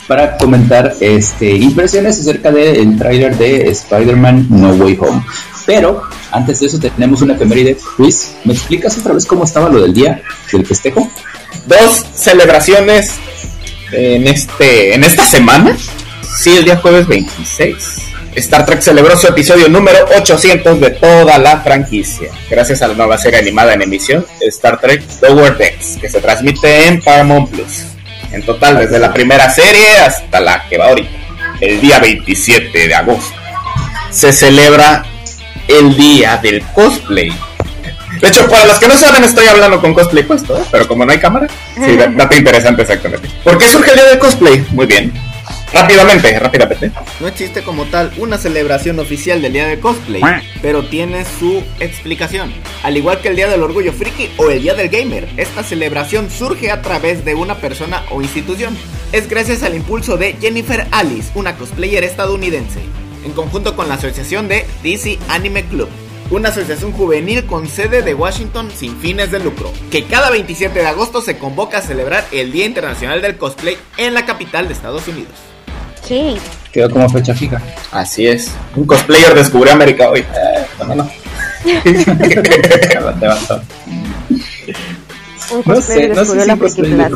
[0.08, 5.24] para comentar este, impresiones acerca del trailer de Spider-Man No Way Home.
[5.66, 7.76] Pero antes de eso tenemos una efeméride.
[7.98, 11.10] Luis, ¿me explicas otra vez cómo estaba lo del día del festejo?
[11.66, 13.12] Dos celebraciones
[13.92, 15.76] en este en esta semana.
[16.36, 21.60] Sí, el día jueves 26 Star Trek celebró su episodio número 800 de toda la
[21.60, 26.20] franquicia, gracias a la nueva serie animada en emisión, Star Trek Lower Decks, que se
[26.20, 27.84] transmite en Paramount Plus.
[28.32, 31.10] En total, desde la primera serie hasta la que va ahorita,
[31.60, 33.34] el día 27 de agosto,
[34.10, 35.04] se celebra
[35.68, 37.30] el día del cosplay.
[38.18, 40.62] De hecho, para los que no saben, estoy hablando con cosplay puesto, ¿eh?
[40.70, 43.28] pero como no hay cámara, sí, dato interesante exactamente.
[43.44, 44.64] ¿Por qué surge el día del cosplay?
[44.70, 45.12] Muy bien.
[45.72, 46.92] Rápidamente, rápidamente.
[47.20, 50.22] No existe como tal una celebración oficial del Día del Cosplay,
[50.60, 52.52] pero tiene su explicación.
[52.82, 56.30] Al igual que el Día del Orgullo Friki o el Día del Gamer, esta celebración
[56.30, 58.76] surge a través de una persona o institución.
[59.12, 62.80] Es gracias al impulso de Jennifer Alice, una cosplayer estadounidense,
[63.24, 65.88] en conjunto con la asociación de DC Anime Club
[66.30, 70.86] una asociación juvenil con sede de Washington sin fines de lucro, que cada 27 de
[70.86, 75.06] agosto se convoca a celebrar el Día Internacional del Cosplay en la capital de Estados
[75.08, 75.51] Unidos.
[76.06, 76.36] Sí.
[76.72, 77.60] Quedó como fecha fija.
[77.90, 78.50] Así es.
[78.74, 80.20] Un cosplayer descubrió América hoy.
[80.20, 81.10] Eh, no, no.
[85.66, 87.10] no sé, no sé si un cosplayer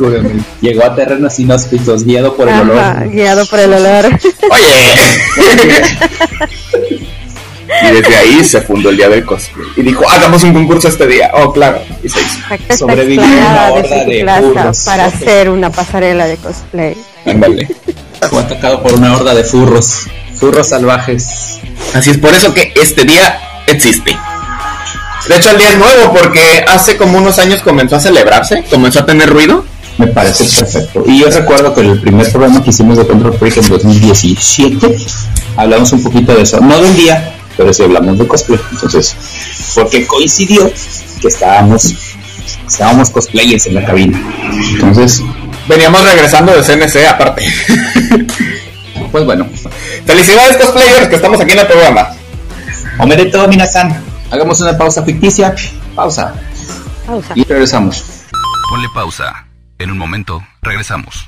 [0.61, 3.09] Llegó a terrenos inhóspitos, guiado por el olor.
[3.09, 4.05] Guiado por el olor.
[4.51, 4.93] Oye.
[7.81, 9.67] y desde ahí se fundó el día del cosplay.
[9.75, 11.31] Y dijo, hagamos un concurso este día.
[11.33, 11.79] Oh, claro.
[12.03, 12.77] Y se hizo.
[12.77, 14.23] Sobrevivió una horda de, de
[14.85, 16.95] Para hacer una pasarela de cosplay.
[17.25, 17.67] Ándale.
[18.29, 20.07] Fue atacado por una horda de furros,
[20.39, 21.59] furros salvajes.
[21.93, 24.17] Así es por eso que este día existe.
[25.27, 28.99] De hecho, el día es nuevo porque hace como unos años comenzó a celebrarse, comenzó
[28.99, 29.65] a tener ruido.
[29.97, 31.03] Me parece perfecto.
[31.07, 34.97] Y yo recuerdo que el primer programa que hicimos de Control Freak en 2017
[35.55, 36.59] hablamos un poquito de eso.
[36.61, 38.59] No de un día, pero sí hablamos de cosplay.
[38.71, 39.15] Entonces,
[39.75, 40.71] porque coincidió
[41.19, 41.93] que estábamos,
[42.67, 44.21] estábamos cosplayers en la cabina.
[44.73, 45.23] Entonces,
[45.67, 47.45] veníamos regresando de CNC aparte.
[49.11, 49.47] pues bueno.
[50.05, 52.09] Felicidades cosplayers que estamos aquí en el programa.
[52.99, 54.03] Omerito Minasan.
[54.31, 55.55] Hagamos una pausa ficticia.
[55.95, 56.33] Pausa.
[57.05, 57.33] Pausa.
[57.35, 58.03] Y regresamos.
[58.69, 59.47] Ponle pausa.
[59.79, 61.27] En un momento regresamos.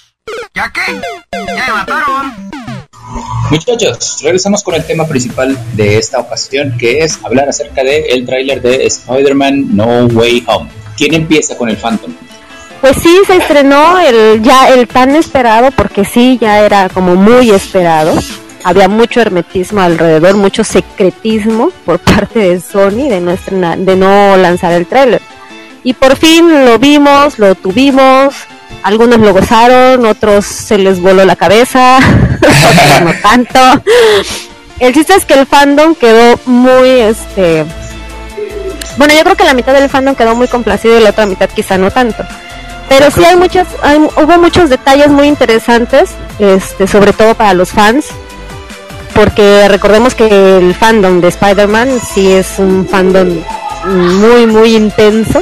[0.53, 1.01] ¿Ya qué?
[1.33, 2.51] ¿Ya me mataron?
[3.49, 8.25] Muchachos, regresamos con el tema principal de esta ocasión, que es hablar acerca del el
[8.25, 10.69] tráiler de Spider-Man No Way Home.
[10.95, 12.13] ¿Quién empieza con el Phantom?
[12.79, 17.51] Pues sí, se estrenó el ya el tan esperado, porque sí, ya era como muy
[17.51, 18.13] esperado.
[18.63, 23.35] Había mucho hermetismo alrededor, mucho secretismo por parte de Sony de no,
[23.77, 25.21] de no lanzar el tráiler.
[25.83, 28.35] Y por fin lo vimos, lo tuvimos,
[28.83, 31.97] algunos lo gozaron, otros se les voló la cabeza,
[32.37, 33.59] otros no tanto.
[34.79, 37.65] El chiste es que el fandom quedó muy, este,
[38.97, 41.49] bueno, yo creo que la mitad del fandom quedó muy complacido y la otra mitad
[41.49, 42.23] quizá no tanto.
[42.89, 47.71] Pero sí hay muchos, hay, hubo muchos detalles muy interesantes, este, sobre todo para los
[47.71, 48.07] fans,
[49.13, 53.29] porque recordemos que el fandom de Spider-Man sí es un fandom
[53.85, 55.41] muy, muy intenso.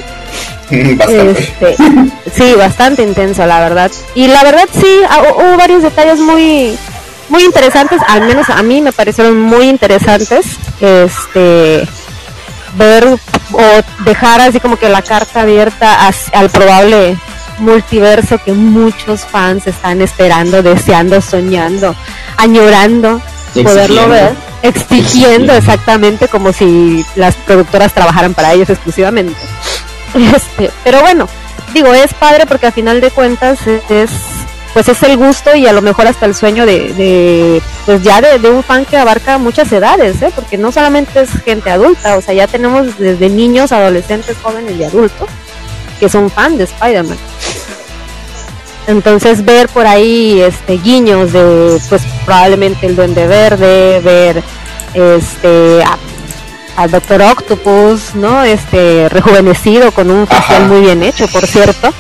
[1.10, 1.76] Este,
[2.32, 3.92] sí, bastante intenso, la verdad.
[4.14, 6.78] Y la verdad sí, ah, hubo varios detalles muy
[7.30, 10.46] muy interesantes, al menos a mí me parecieron muy interesantes.
[10.82, 11.88] Este
[12.76, 13.62] ver o
[14.06, 17.18] dejar así como que la carta abierta al probable
[17.60, 21.96] multiverso que muchos fans están esperando, deseando, soñando,
[22.38, 23.22] añorando
[23.64, 29.36] poderlo ver, exigiendo exactamente como si las productoras trabajaran para ellos exclusivamente.
[30.16, 31.28] Este, pero bueno,
[31.74, 34.10] digo, es padre porque al final de cuentas es
[34.74, 38.50] pues es el gusto y a lo mejor hasta el sueño de, pues ya de,
[38.50, 40.32] un fan que abarca muchas edades, ¿eh?
[40.34, 44.84] porque no solamente es gente adulta, o sea, ya tenemos desde niños, adolescentes, jóvenes y
[44.84, 45.28] adultos
[46.00, 47.18] que son fan de Spider-Man.
[48.88, 54.44] Entonces ver por ahí este guiños de pues probablemente el Duende Verde, ver
[54.94, 55.84] este
[56.80, 58.42] al Doctor Octopus, ¿no?
[58.42, 61.94] Este rejuvenecido con un facial muy bien hecho, por cierto.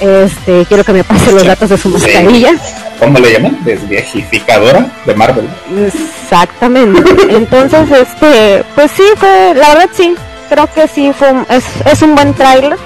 [0.00, 2.52] Este, quiero que me pase los datos de su mascarilla.
[2.98, 3.58] ¿Cómo le llaman?
[3.64, 5.48] Desviejificadora de Marvel.
[5.86, 7.00] Exactamente.
[7.30, 10.14] Entonces, este, pues sí, fue, la verdad sí,
[10.50, 12.76] creo que sí fue, es, es un buen trailer.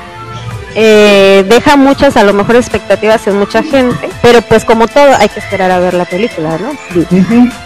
[0.77, 5.29] Eh, deja muchas, a lo mejor, expectativas en mucha gente, pero pues como todo, hay
[5.29, 6.71] que esperar a ver la película, ¿no?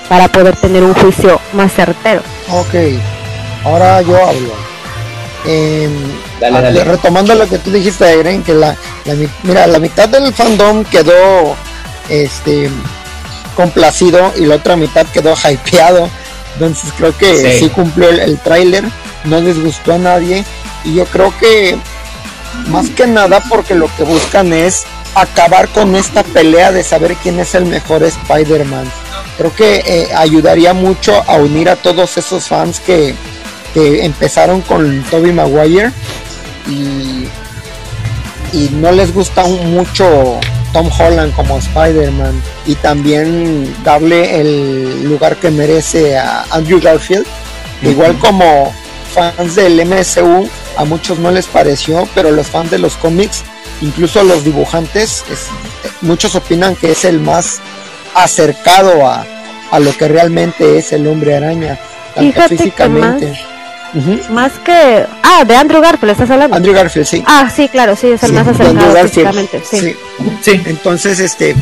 [0.08, 2.22] Para poder tener un juicio más certero.
[2.50, 2.74] Ok,
[3.66, 4.52] ahora yo hablo.
[5.44, 5.92] Em,
[6.84, 8.76] retomando lo que tú dijiste, Irene, que la,
[9.42, 11.56] mira, la mitad del fandom quedó
[12.08, 12.70] este
[13.54, 16.08] complacido y la otra mitad quedó hypeado.
[16.54, 18.84] Entonces creo que sí, cumplió el, el tráiler,
[19.24, 20.44] no les gustó a nadie
[20.84, 21.76] y yo creo que
[22.68, 27.40] más que nada porque lo que buscan es acabar con esta pelea de saber quién
[27.40, 28.90] es el mejor Spider-Man.
[29.36, 33.14] Creo que eh, ayudaría mucho a unir a todos esos fans que,
[33.76, 35.90] empezaron con Toby Maguire
[36.66, 37.28] y,
[38.52, 40.40] y no les gusta mucho
[40.72, 42.40] Tom Holland como Spider-Man.
[42.66, 47.26] Y también darle el lugar que merece a Andrew Garfield,
[47.82, 48.72] igual como
[49.14, 53.42] fans del MSU a muchos no les pareció, pero los fans de los cómics,
[53.80, 55.24] incluso los dibujantes,
[56.02, 57.60] muchos opinan que es el más
[58.14, 59.24] acercado a,
[59.70, 61.78] a lo que realmente es el hombre araña,
[62.14, 63.30] tanto físicamente.
[63.30, 63.55] más,
[64.64, 65.06] que.
[65.22, 66.56] Ah, de Andrew Garfield, ¿estás hablando?
[66.56, 67.22] Andrew Garfield, sí.
[67.26, 69.62] Ah, sí, claro, sí, es el más acercado físicamente.
[69.68, 69.96] Sí.
[70.42, 70.60] sí.
[70.66, 71.54] Entonces, este,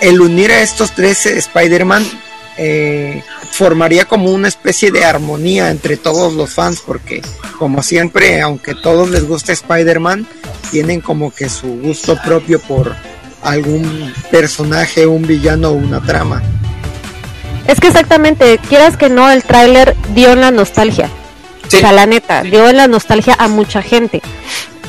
[0.00, 2.04] el unir a estos tres Spider-Man
[2.56, 7.22] eh, formaría como una especie de armonía entre todos los fans, porque
[7.58, 10.26] como siempre, aunque todos les guste Spider-Man,
[10.70, 12.94] tienen como que su gusto propio por
[13.42, 16.42] algún personaje, un villano o una trama.
[17.66, 21.08] Es que exactamente, quieras que no, el tráiler dio la nostalgia.
[21.72, 24.20] O sea, la neta, dio la nostalgia a mucha gente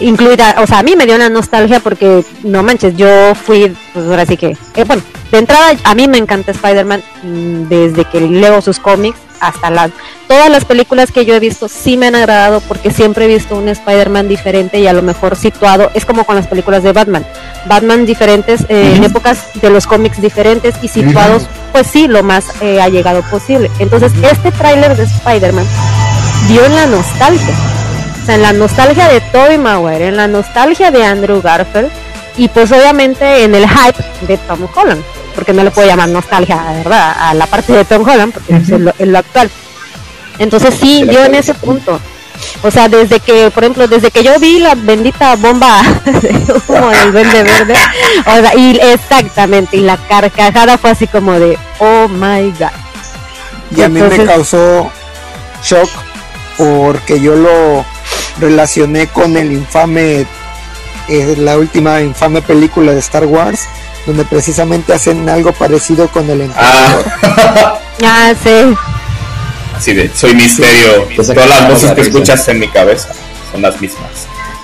[0.02, 4.06] incluida, o sea, a mí me dio una nostalgia porque, no manches, yo fui, pues
[4.08, 8.20] ahora sí que, eh, bueno, de entrada a mí me encanta Spider-Man mm, desde que
[8.20, 9.92] leo sus cómics hasta las,
[10.28, 13.56] todas las películas que yo he visto sí me han agradado porque siempre he visto
[13.56, 17.26] un Spider-Man diferente y a lo mejor situado, es como con las películas de Batman,
[17.68, 22.46] Batman diferentes, eh, en épocas de los cómics diferentes y situados, pues sí, lo más
[22.62, 23.72] eh, allegado posible.
[23.80, 25.66] Entonces, este tráiler de Spider-Man
[26.52, 27.56] dio en la nostalgia
[28.22, 31.90] o sea, en la nostalgia de Tobey Maguire, en la nostalgia de Andrew Garfield
[32.38, 35.02] y pues obviamente en el hype de Tom Holland.
[35.34, 37.16] porque no le puedo llamar nostalgia, ¿verdad?
[37.18, 39.50] A la parte de Tom Holland, porque es, lo, es, lo, actual.
[40.40, 42.00] Entonces sí, yo en ese punto.
[42.64, 46.30] O sea, desde que, por ejemplo, desde que yo vi la bendita bomba de
[46.68, 47.76] humo del verde verde,
[48.26, 52.72] o sea, y exactamente, y la carcajada fue así como de, oh my god.
[53.76, 54.92] Y a mí me causó
[55.64, 55.90] shock
[56.58, 57.86] porque yo lo
[58.40, 60.26] relacioné con el infame,
[61.08, 63.62] eh, la última infame película de Star Wars,
[64.06, 67.06] donde precisamente hacen algo parecido con el emperador.
[67.24, 68.76] Ah, ah sí.
[69.76, 71.08] Así de, soy misterio.
[71.10, 71.16] Sí.
[71.16, 73.10] Todas las voces que escuchas en mi cabeza
[73.52, 74.10] son las mismas.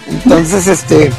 [0.10, 1.12] Entonces, este,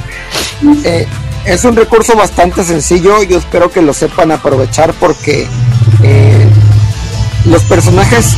[0.85, 1.07] eh,
[1.45, 3.23] es un recurso bastante sencillo.
[3.23, 5.47] Yo espero que lo sepan aprovechar porque
[6.03, 6.47] eh,
[7.45, 8.37] los personajes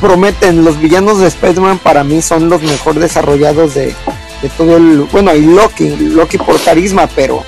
[0.00, 0.64] prometen.
[0.64, 3.94] Los villanos de Spider-Man para mí son los mejor desarrollados de,
[4.42, 5.00] de todo el.
[5.12, 7.44] Bueno, y Loki, Loki por carisma, pero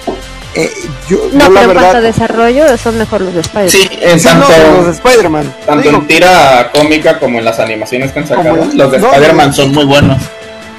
[0.55, 0.71] eh,
[1.09, 3.71] yo, no, yo pero la en cuanto a desarrollo son mejor los de Spider-Man.
[3.71, 5.55] Sí, en Sí, tanto, no, los de Spider-Man.
[5.67, 8.57] tanto Digo, en tira cómica como en las animaciones que han sacado.
[8.75, 10.21] Los de no, Spider-Man son muy buenos.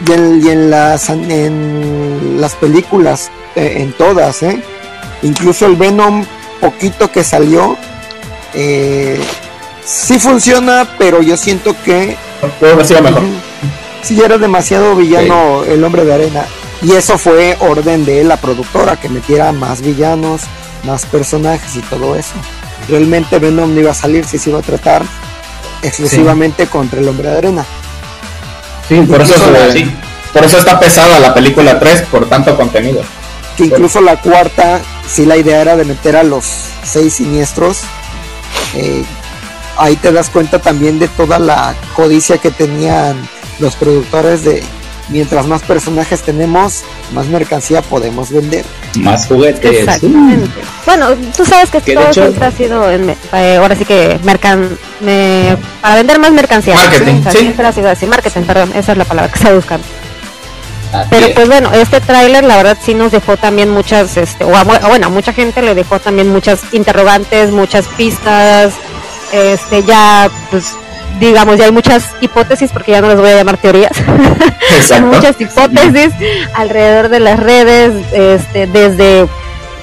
[0.08, 4.62] y en, y en las en las películas eh, en todas ¿eh?
[5.24, 6.26] incluso el Venom
[6.62, 7.78] poquito que salió
[8.54, 9.20] eh,
[9.92, 12.16] sí funciona pero yo siento que
[12.60, 13.24] Puedo haber sido mejor.
[14.04, 16.46] sí era demasiado villano el hombre de arena
[16.82, 20.42] y eso fue orden de la productora que metiera más villanos
[20.84, 22.34] más personajes y todo eso
[22.88, 25.02] realmente Venom no iba a salir si se iba a tratar
[25.82, 27.66] exclusivamente contra el hombre de arena
[28.88, 29.92] Sí, por eso, la- sí.
[30.34, 33.02] por eso está pesada la película 3 por tanto contenido.
[33.56, 36.44] que incluso la cuarta, si la idea era de meter a los
[36.84, 37.82] seis siniestros,
[38.74, 39.04] eh,
[39.78, 43.16] ahí te das cuenta también de toda la codicia que tenían
[43.60, 44.64] los productores de
[45.10, 48.64] mientras más personajes tenemos, más mercancía podemos vender.
[48.98, 49.80] Más juguetes.
[49.80, 50.50] Exactamente.
[50.86, 54.78] Bueno, tú sabes que todo hecho- siempre ha sido, en eh, ahora sí que mercan,
[55.02, 56.76] me- para vender más mercancía.
[56.76, 57.38] Marketing, O sea, sí.
[57.40, 59.86] Siempre ha sido así, marketing, perdón, esa es la palabra que estaba buscando.
[60.94, 61.34] Así Pero es.
[61.36, 65.08] pues bueno, este tráiler la verdad sí nos dejó también muchas, este, o a, bueno,
[65.08, 68.74] a mucha gente le dejó también muchas interrogantes, muchas pistas,
[69.32, 70.76] este, ya pues
[71.20, 73.92] digamos, ya hay muchas hipótesis, porque ya no les voy a llamar teorías,
[74.92, 76.14] hay muchas hipótesis
[76.54, 79.28] alrededor de las redes, este, desde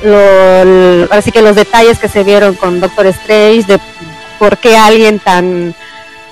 [0.03, 3.81] lo, así que los detalles que se vieron con Doctor Strange, de
[4.39, 5.75] por qué alguien tan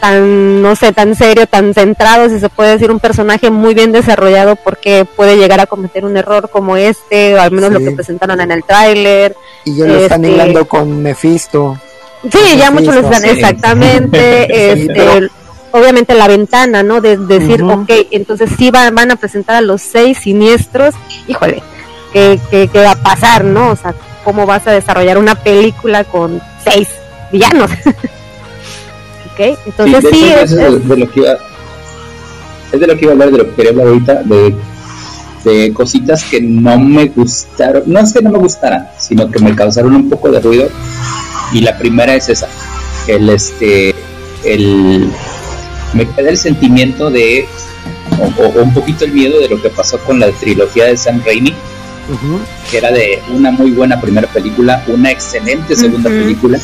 [0.00, 3.90] tan, no sé, tan serio, tan centrado, si se puede decir, un personaje muy bien
[3.90, 7.90] desarrollado porque puede llegar a cometer un error como este, o al menos lo que
[7.92, 9.34] presentaron en el tráiler.
[9.64, 11.78] Y ya lo están Este- hilando con Mephisto.
[12.32, 15.28] Sí, ya muchos lo están, exactamente, este,
[15.72, 17.00] obviamente la ventana, ¿no?
[17.00, 17.82] De, decir, Ujú.
[17.82, 20.94] ok, entonces sí van, van a presentar a los seis siniestros,
[21.28, 21.62] híjole,
[22.12, 23.70] ¿qué, qué, qué va a pasar, no?
[23.70, 26.88] O sea, ¿cómo vas a desarrollar una película con seis
[27.32, 27.70] villanos?
[29.32, 31.32] ok, entonces de sí, hecho, es- eso es de, es- de lo que iba
[32.72, 34.54] es de lo que iba a hablar de lo que quería hablar ahorita de,
[35.44, 39.54] de cositas que no me gustaron no es que no me gustaran sino que me
[39.54, 40.68] causaron un poco de ruido
[41.52, 42.48] y la primera es esa
[43.06, 43.94] el este
[44.44, 45.08] el
[45.92, 47.46] me queda el sentimiento de
[48.18, 50.96] o, o- o un poquito el miedo de lo que pasó con la trilogía de
[50.96, 51.54] Sam Raimi
[52.70, 56.58] que era de una muy buena primera película una excelente segunda película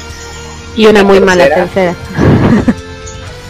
[0.76, 2.74] y una muy mala tercera- tercera.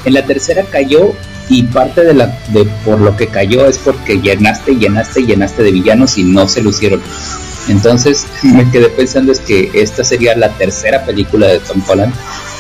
[0.07, 1.13] En la tercera cayó
[1.51, 5.73] y parte de la de por lo que cayó es porque llenaste, llenaste, llenaste de
[5.73, 7.03] villanos y no se lucieron.
[7.71, 12.13] Entonces me quedé pensando es que esta sería la tercera película de Tom Holland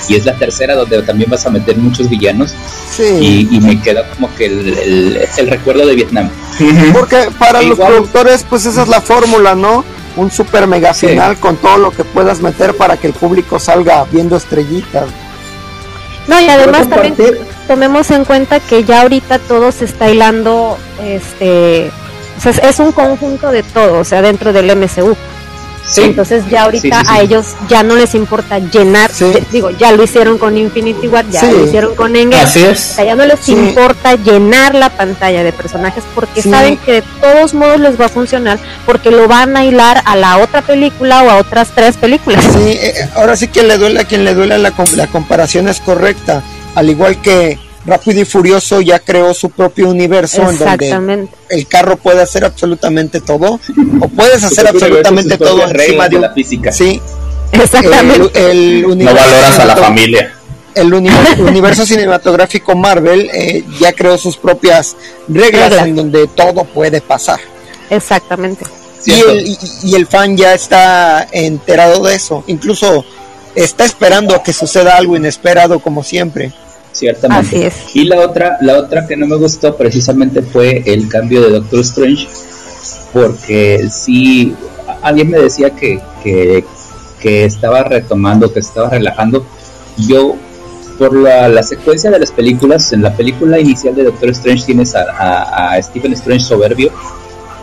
[0.08, 2.52] y es la tercera donde también vas a meter muchos villanos
[2.96, 3.48] Sí.
[3.50, 6.28] y, y me queda como que el, el- el recuerdo de Vietnam.
[6.92, 9.84] Porque para los Igual- productores, pues esa es la fórmula, ¿no?
[10.16, 11.06] Un super mega Sí.
[11.08, 15.08] final con todo lo que puedas meter para que el público salga viendo estrellitas.
[16.26, 17.14] No, y además también
[17.66, 21.90] tomemos en cuenta que ya ahorita todo se está hilando, este,
[22.39, 25.16] o sea, es- un conjunto de todo, o sea, dentro del MCU.
[25.87, 26.03] Sí.
[26.03, 27.18] Entonces ya ahorita Sí, sí, sí.
[27.18, 31.28] a ellos ya no les importa llenar, de- digo, ya lo hicieron con Infinity War,
[31.31, 32.45] ya lo hicieron con Endgame.
[32.45, 32.78] Así O es.
[32.78, 37.55] sea, ya no les importa llenar la pantalla de personajes porque saben que de todos
[37.55, 41.31] modos les va a funcionar porque lo van a hilar a la otra película o
[41.31, 42.45] a otras tres películas.
[42.45, 45.81] Sí, eh, ahora sí que le duele a quien le duele, la, la comparación es
[45.81, 46.41] correcta.
[46.76, 51.28] Al igual que Rápido y Furioso ya creó su propio universo en donde.
[51.51, 53.61] El carro puede hacer absolutamente todo,
[54.01, 56.72] o puedes hacer absolutamente universo, todo encima de la física.
[56.72, 57.01] Sí,
[57.53, 58.30] Exactamente.
[58.51, 60.34] el, el No universo valoras a la familia.
[60.74, 64.96] el uni- universo cinematográfico Marvel eh, ya creó sus propias
[65.28, 67.40] reglas en donde todo puede pasar.
[67.90, 68.64] Exactamente.
[69.05, 72.44] y el, y, el fan ya está enterado de eso.
[72.46, 73.05] Incluso
[73.55, 76.53] está esperando a que suceda algo inesperado como siempre.
[76.93, 77.72] Ciertamente.
[77.95, 81.80] Y la otra, la otra que no me gustó precisamente fue el cambio de Doctor
[81.80, 82.28] Strange,
[83.12, 84.55] porque sí,
[85.03, 86.64] alguien me decía que, que,
[87.20, 89.47] que estaba retomando, que estaba relajando.
[90.09, 90.36] Yo,
[90.99, 94.95] por la, la, secuencia de las películas, en la película inicial de Doctor Strange tienes
[94.95, 96.93] a, a, a Stephen Strange soberbio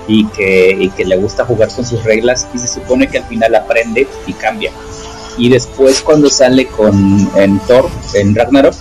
[0.07, 3.25] y que, y que le gusta jugar con sus reglas y se supone que al
[3.25, 4.71] final aprende y cambia.
[5.37, 8.73] Y después cuando sale con en Thor, en Ragnarok,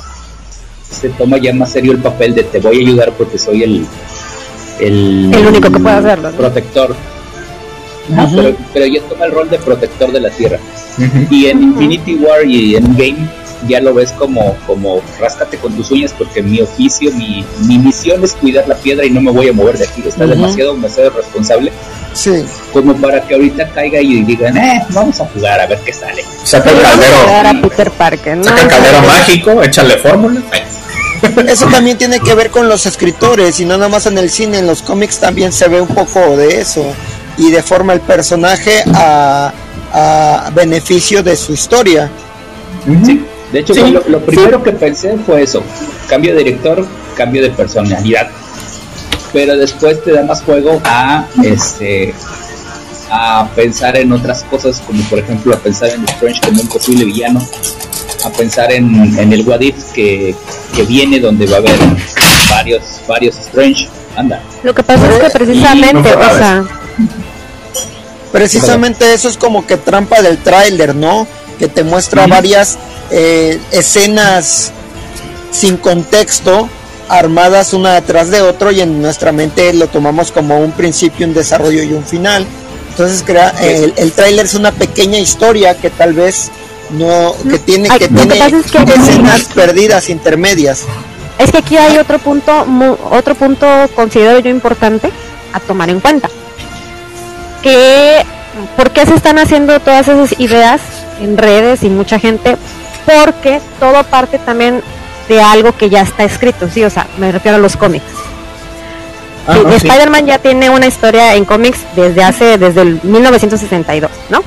[0.90, 3.86] se toma ya más serio el papel de te voy a ayudar porque soy el
[4.80, 6.94] el, el único que puede hacerlo protector.
[8.08, 10.58] Pero, pero, ya toma el rol de protector de la tierra.
[11.28, 13.28] Y en Infinity War y en Game
[13.68, 18.22] ya lo ves como como ráscate con tus uñas porque mi oficio mi, mi misión
[18.22, 20.02] es cuidar la piedra y no me voy a mover de aquí.
[20.06, 21.72] Está demasiado demasiado responsable.
[22.12, 22.44] Sí.
[22.72, 26.24] Como para que ahorita caiga y digan eh vamos a jugar a ver qué sale
[26.44, 27.68] saca el caldero.
[27.68, 28.44] Peter Parker, ¿no?
[28.44, 30.42] saca el caldero mágico échale fórmula.
[31.48, 34.58] Eso también tiene que ver con los escritores y no nada más en el cine,
[34.58, 36.84] en los cómics también se ve un poco de eso
[37.38, 39.52] y deforma el personaje a,
[39.92, 42.10] a beneficio de su historia.
[43.04, 43.74] Sí, de hecho
[44.08, 45.62] lo, primero que pensé fue eso,
[46.08, 46.86] cambio de director,
[47.16, 48.28] cambio de personalidad,
[49.32, 52.14] pero después te da más juego a este
[53.08, 57.04] a pensar en otras cosas como por ejemplo a pensar en Strange como un posible
[57.04, 57.40] villano
[58.24, 59.60] a pensar en, en el What
[59.94, 60.34] que,
[60.74, 61.78] que, viene donde va a haber
[62.50, 63.88] varios, varios Strange.
[64.16, 64.42] Anda.
[64.62, 66.64] Lo que pasa es que precisamente, o sea...
[68.32, 71.26] Precisamente eso es como que trampa del tráiler, ¿no?
[71.58, 72.76] Que te muestra varias
[73.10, 74.72] eh, escenas
[75.50, 76.68] sin contexto,
[77.08, 81.34] armadas una detrás de otro y en nuestra mente lo tomamos como un principio, un
[81.34, 82.46] desarrollo y un final.
[82.90, 86.50] Entonces crea, el, el tráiler es una pequeña historia que tal vez
[86.90, 90.84] no que tiene que tener escenas perdidas intermedias.
[91.38, 92.66] Es que aquí hay otro punto
[93.10, 95.10] otro punto considero yo importante
[95.52, 96.30] a tomar en cuenta.
[97.62, 98.24] Que
[98.76, 100.80] por qué se están haciendo todas esas ideas
[101.20, 102.56] en redes y mucha gente
[103.06, 104.82] porque todo parte también
[105.28, 108.04] de algo que ya está escrito sí o sea me refiero a los cómics.
[109.46, 114.42] Spider-Man ya tiene una historia en cómics desde hace desde el 1962 no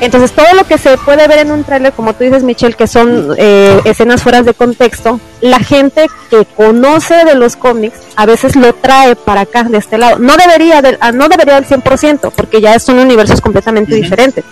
[0.00, 2.86] entonces todo lo que se puede ver en un tráiler, como tú dices Michelle, que
[2.86, 8.54] son eh, escenas fuera de contexto, la gente que conoce de los cómics a veces
[8.54, 10.18] lo trae para acá, de este lado.
[10.18, 14.44] No debería del, ah, no debería del 100%, porque ya son universos completamente diferentes.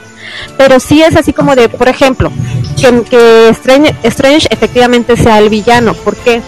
[0.56, 2.30] Pero sí es así como de, por ejemplo,
[2.80, 5.94] que, que Strange, Strange efectivamente sea el villano.
[5.94, 6.42] ¿Por qué?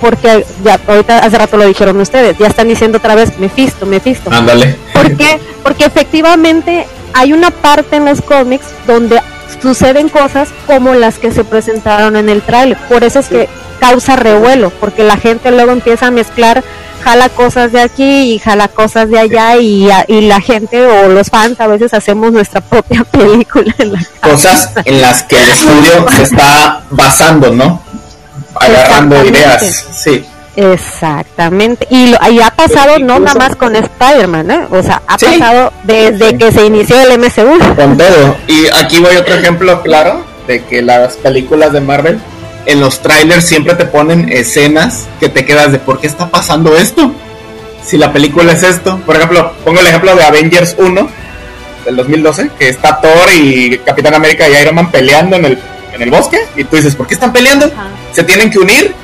[0.00, 4.30] porque ya ahorita hace rato lo dijeron ustedes, ya están diciendo otra vez Mephisto, Mephisto.
[4.30, 4.76] Ándale.
[4.92, 5.40] ¿Por qué?
[5.62, 9.20] Porque efectivamente hay una parte en los cómics donde
[9.60, 12.78] suceden cosas como las que se presentaron en el trailer.
[12.88, 13.48] Por eso es que
[13.80, 16.64] causa revuelo, porque la gente luego empieza a mezclar,
[17.02, 21.28] jala cosas de aquí y jala cosas de allá y, y la gente o los
[21.28, 23.74] fans a veces hacemos nuestra propia película.
[23.78, 27.82] En la cosas en las que el estudio se está basando, ¿no?
[28.54, 30.24] Agarrando ideas, sí.
[30.56, 31.86] Exactamente.
[31.90, 34.66] Y, lo, ha pasado no nada más con Spider-Man, ¿eh?
[34.70, 37.74] O sea, ha pasado desde que se inició el MCU.
[37.76, 38.36] Con todo.
[38.48, 42.18] Y aquí voy otro ejemplo claro de que las películas de Marvel,
[42.64, 46.74] en los trailers siempre te ponen escenas que te quedas de ¿por qué está pasando
[46.76, 47.12] esto?
[47.84, 48.98] Si la película es esto.
[49.04, 51.08] Por ejemplo, pongo el ejemplo de Avengers 1
[51.84, 55.58] del 2012, que está Thor y Capitán América y Iron Man peleando en el,
[55.92, 56.38] en el bosque.
[56.56, 57.70] Y tú dices, ¿por qué están peleando?
[58.12, 58.94] ¿Se tienen que unir?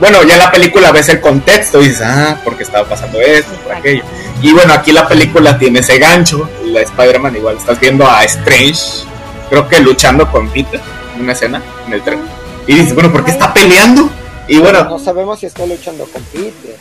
[0.00, 3.72] Bueno, ya la película ves el contexto y dices, ah, porque estaba pasando esto, por
[3.72, 4.02] aquello.
[4.42, 9.04] Y bueno, aquí la película tiene ese gancho, la Spider-Man igual, estás viendo a Strange,
[9.48, 10.80] creo que luchando con Peter
[11.14, 12.20] en una escena en el tren.
[12.66, 14.10] Y dices, bueno, ¿por qué está peleando?
[14.48, 14.84] Y bueno...
[14.84, 16.76] No sabemos si está luchando con Peter.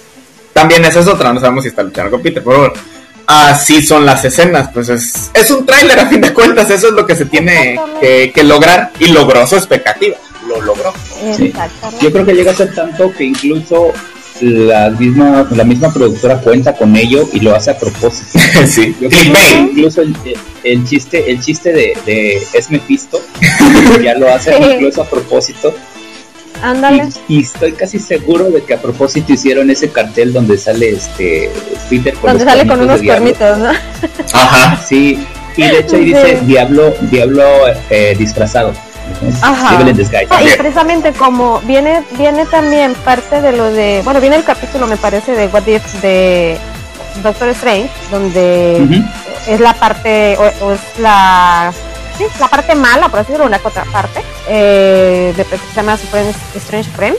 [0.53, 2.73] También esa es otra, no sabemos si está luchando con Peter, pero bueno,
[3.27, 6.93] así son las escenas, pues es, es un tráiler a fin de cuentas, eso es
[6.93, 10.93] lo que se tiene que, que lograr y logró su expectativa lo logró.
[12.01, 13.93] Yo creo que llega a ser tanto que incluso
[14.41, 18.39] la misma, la misma productora cuenta con ello y lo hace a propósito.
[18.67, 18.95] sí.
[18.99, 20.15] incluso el,
[20.63, 23.21] el, chiste, el chiste de, de Es Mephisto
[24.03, 25.73] ya lo hace incluso a propósito.
[27.27, 31.51] Y, estoy casi seguro de que a propósito hicieron ese cartel donde sale este
[31.89, 33.71] Peter con donde sale con unos cuernitos, ¿no?
[34.33, 34.81] Ajá.
[34.81, 35.25] Sí.
[35.57, 37.43] Y de hecho ahí dice Diablo, Diablo
[37.89, 38.73] eh, disfrazado.
[39.41, 39.79] Ajá.
[40.29, 44.87] Ah, y precisamente como viene viene también parte de lo de, bueno, viene el capítulo
[44.87, 46.57] me parece de What If de
[47.21, 49.03] Doctor Strange, donde
[49.47, 51.71] es la parte, o, es la,
[52.17, 56.83] sí, la parte mala, por así decirlo, una contraparte, eh, de, que se llama Strange
[56.89, 57.17] Supreme.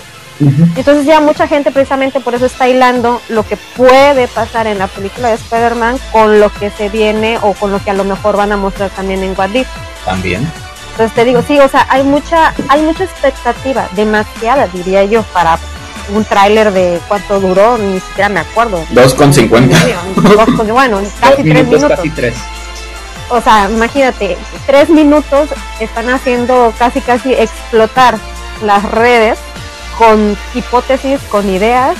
[0.77, 4.89] Entonces ya mucha gente precisamente por eso está hilando lo que puede pasar en la
[4.89, 8.37] película de Spider-Man con lo que se viene o con lo que a lo mejor
[8.37, 9.69] van a mostrar también en What If.
[10.05, 10.51] También.
[10.95, 15.59] Entonces te digo, sí, o sea, hay mucha, hay mucha expectativa, demasiada diría yo, para
[16.15, 18.81] un tráiler de cuánto duró, ni siquiera me acuerdo.
[18.93, 20.73] 2,50.
[20.73, 21.89] bueno, casi tres minutos.
[21.89, 22.37] Casi tres.
[23.29, 25.49] O sea, imagínate, tres minutos
[25.81, 28.17] están haciendo casi casi explotar
[28.63, 29.37] las redes
[29.99, 31.97] con hipótesis, con ideas,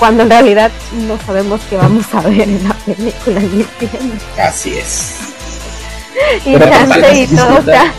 [0.00, 0.72] cuando en realidad
[1.06, 3.64] no sabemos qué vamos a ver en la película ni
[4.36, 5.27] Así es.
[6.44, 7.92] Y chance y todo, o sea,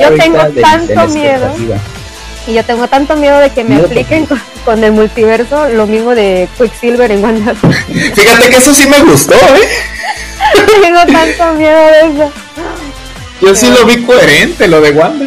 [0.00, 1.54] yo tengo tanto miedo
[2.46, 4.26] y yo tengo tanto miedo de que me apliquen
[4.64, 7.54] con, el multiverso lo mismo de Quicksilver en Wanda.
[8.14, 9.68] Fíjate que eso sí me gustó, ¿eh?
[10.82, 12.32] tengo tanto miedo de eso.
[13.40, 15.26] Yo sí lo vi coherente, lo de Wanda.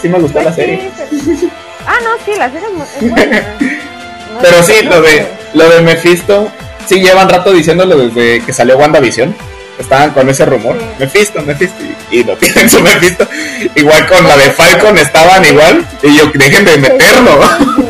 [0.00, 0.90] Sí me gustó la pues serie.
[1.86, 2.68] Ah, no, sí, la serie
[3.00, 3.56] es buena.
[4.42, 6.50] pero sí, lo de, lo de Mephisto,
[6.86, 9.34] sí llevan rato diciéndolo desde que salió WandaVision
[9.78, 10.76] estaban con ese rumor.
[10.98, 11.82] Mephisto, Mephisto.
[12.10, 13.26] Y, no tienen su Mephisto.
[13.74, 15.86] Igual con la de Falcon estaban igual.
[16.02, 17.40] Y yo, dejen de meterlo.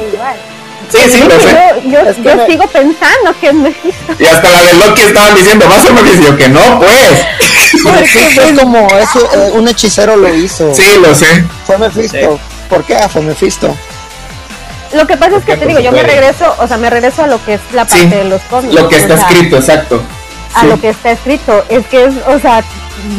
[0.91, 1.55] Sí, sí, lo sé.
[1.85, 4.15] Yo, yo, sigo pensando que es Mephisto.
[4.19, 6.35] Y hasta la de Loki estaban diciendo, va a ser Mephisto.
[6.35, 7.27] que no, pues.
[7.75, 10.75] es como eso, eh, un hechicero lo hizo.
[10.75, 11.45] Sí, lo sé.
[11.67, 12.41] Fue Mephisto.
[12.71, 13.77] ¿Por qué fue Mephisto?
[14.95, 17.27] Lo que pasa es que te digo, yo me regreso, o sea, me regreso a
[17.27, 18.73] lo que es la parte de los cómics.
[18.73, 20.03] Lo que está escrito, exacto
[20.55, 21.65] a lo que está escrito.
[21.69, 22.63] Es que es, o sea,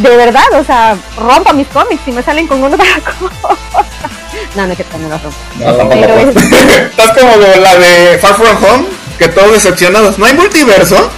[0.02, 3.34] de verdad, o sea, rompa mis cómics y me salen con otra cosa.
[4.56, 5.38] no, no es que también las rompo.
[5.58, 6.36] No, Pero es...
[6.90, 8.86] Estás como la de Far From Home,
[9.18, 10.18] que todos decepcionados.
[10.18, 11.10] ¿No hay multiverso?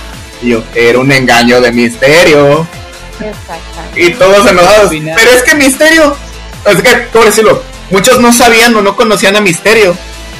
[0.41, 2.67] Y yo, era un engaño de misterio.
[3.13, 4.01] Exactamente.
[4.01, 4.89] Y todos enojados.
[4.89, 6.15] Pero es que misterio.
[6.65, 7.63] Es que, ¿cómo decirlo?
[7.91, 9.95] Muchos no sabían o no conocían a Misterio.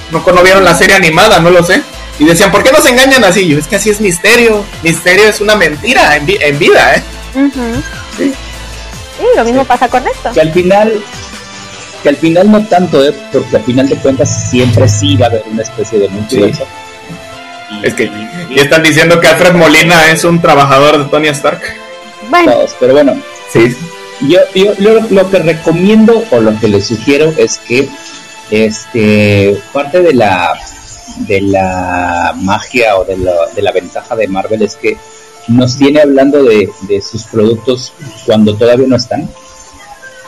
[0.10, 1.84] No, no vieron la serie animada, no lo sé.
[2.22, 3.48] Y decían, ¿por qué nos engañan así?
[3.48, 4.64] Yo, es que así es misterio.
[4.84, 6.28] Misterio es una mentira en,
[6.60, 7.04] vida, ¿eh?
[8.16, 8.32] sí.
[9.36, 10.32] lo mismo pasa con esto.
[10.32, 11.02] Que al final,
[12.04, 13.12] que al final no tanto, ¿eh?
[13.34, 16.68] Porque al final de cuentas siempre sí va a haber una especie de multiverso.
[17.82, 18.12] es que
[18.52, 21.64] y, están diciendo que Alfred Molina es un trabajador de Tony Stark.
[22.30, 22.54] Bueno.
[22.80, 23.16] pero bueno.
[23.52, 23.76] Sí.
[24.30, 24.74] Yo, yo
[25.10, 27.90] lo, que recomiendo o lo que les sugiero es que
[28.52, 30.54] este parte de la
[31.20, 34.98] de la magia o de la, de la ventaja de Marvel es que
[35.48, 36.70] nos tiene hablando de,
[37.02, 37.94] sus productos
[38.26, 39.30] cuando todavía no están.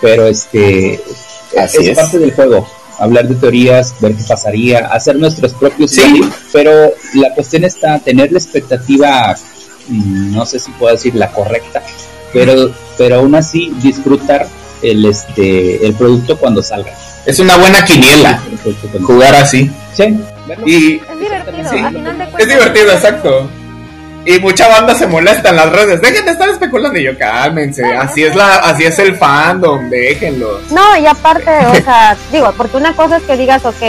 [0.02, 2.68] Pero este es, parte del juego.
[3.00, 6.22] Hablar de teorías, ver qué pasaría, hacer nuestros propios sí.
[6.52, 9.36] pero la cuestión está tener la expectativa,
[9.88, 11.82] mm, no sé si puedo decir la correcta,
[12.32, 14.48] pero, pero aún así disfrutar
[14.84, 16.94] el este el producto cuando salga.
[17.26, 18.40] Es una buena quiniela
[19.02, 19.72] jugar así.
[19.94, 20.20] Sí.
[20.66, 21.72] Y, es divertido,
[22.38, 23.50] Es divertido, exacto.
[24.26, 26.02] Y mucha banda se molesta en las redes.
[26.02, 26.98] Dejen de estar especulando.
[26.98, 27.86] Y yo, cálmense.
[27.86, 30.62] así es la, así es el fandom, déjenlo.
[30.72, 33.82] No, y aparte, o sea, digo, porque una cosa es que digas, ok,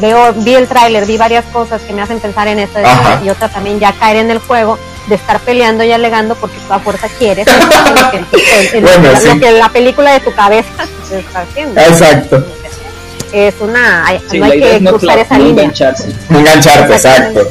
[0.00, 2.78] veo, vi el tráiler, vi varias cosas que me hacen pensar en esto,
[3.22, 6.72] y otra también ya caer en el juego de estar peleando y alegando porque tú
[6.72, 7.46] a fuerza quieres
[9.24, 11.80] lo que la película de tu cabeza está haciendo.
[11.80, 12.44] Exacto.
[13.32, 15.64] Es una no hay que cruzar esa línea.
[15.64, 16.08] engancharse.
[16.30, 17.48] Engancharte exacto.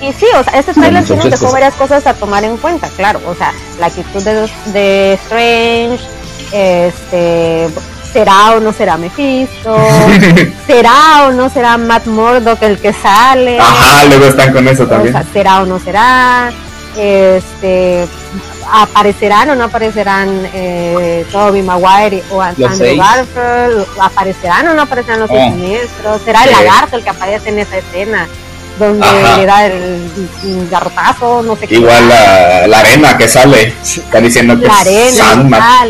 [0.00, 2.88] Y sí, o sea, este trailer sí nos dejó varias cosas a tomar en cuenta,
[2.96, 6.04] claro, o sea, la actitud de, de Strange,
[6.52, 7.70] este,
[8.12, 9.76] será o no será Mephisto,
[10.66, 15.14] será o no será Matt Murdock el que sale, ajá, luego están con eso también,
[15.14, 16.52] o sea, será o no será,
[16.96, 18.06] este,
[18.70, 25.30] aparecerán o no aparecerán eh, Toby Maguire o Andrew Garfield, aparecerán o no aparecerán los
[25.30, 25.34] oh.
[25.34, 28.28] siniestros, será el lagarto el que aparece en esa escena
[28.78, 31.76] donde le da el, garrotazo, no sé qué.
[31.76, 35.86] Igual la, la, arena que sale, está diciendo que la arena,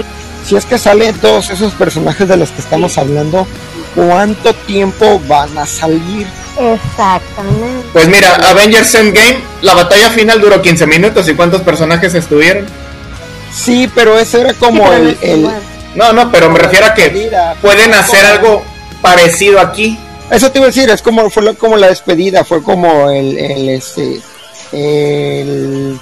[0.47, 3.47] Si es que salen todos esos personajes de los que estamos hablando,
[3.95, 6.27] ¿cuánto tiempo van a salir?
[6.59, 7.87] Exactamente.
[7.93, 12.67] Pues mira, Avengers Endgame, la batalla final duró 15 minutos y cuántos personajes estuvieron.
[13.53, 15.49] Sí, pero ese era como el,
[15.95, 17.31] No, no, pero me refiero a que
[17.61, 18.63] pueden hacer algo
[19.01, 19.99] parecido aquí.
[20.31, 23.69] Eso te iba a decir, es como fue como la despedida, fue como el, el
[23.69, 24.21] este
[24.73, 26.01] el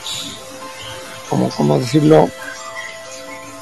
[1.29, 2.31] como cómo decirlo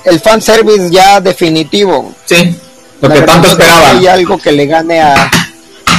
[0.04, 2.14] el fan service ya definitivo.
[2.24, 2.56] Sí,
[3.00, 3.90] lo que tanto esperaba.
[3.90, 5.30] Hay algo que le gane a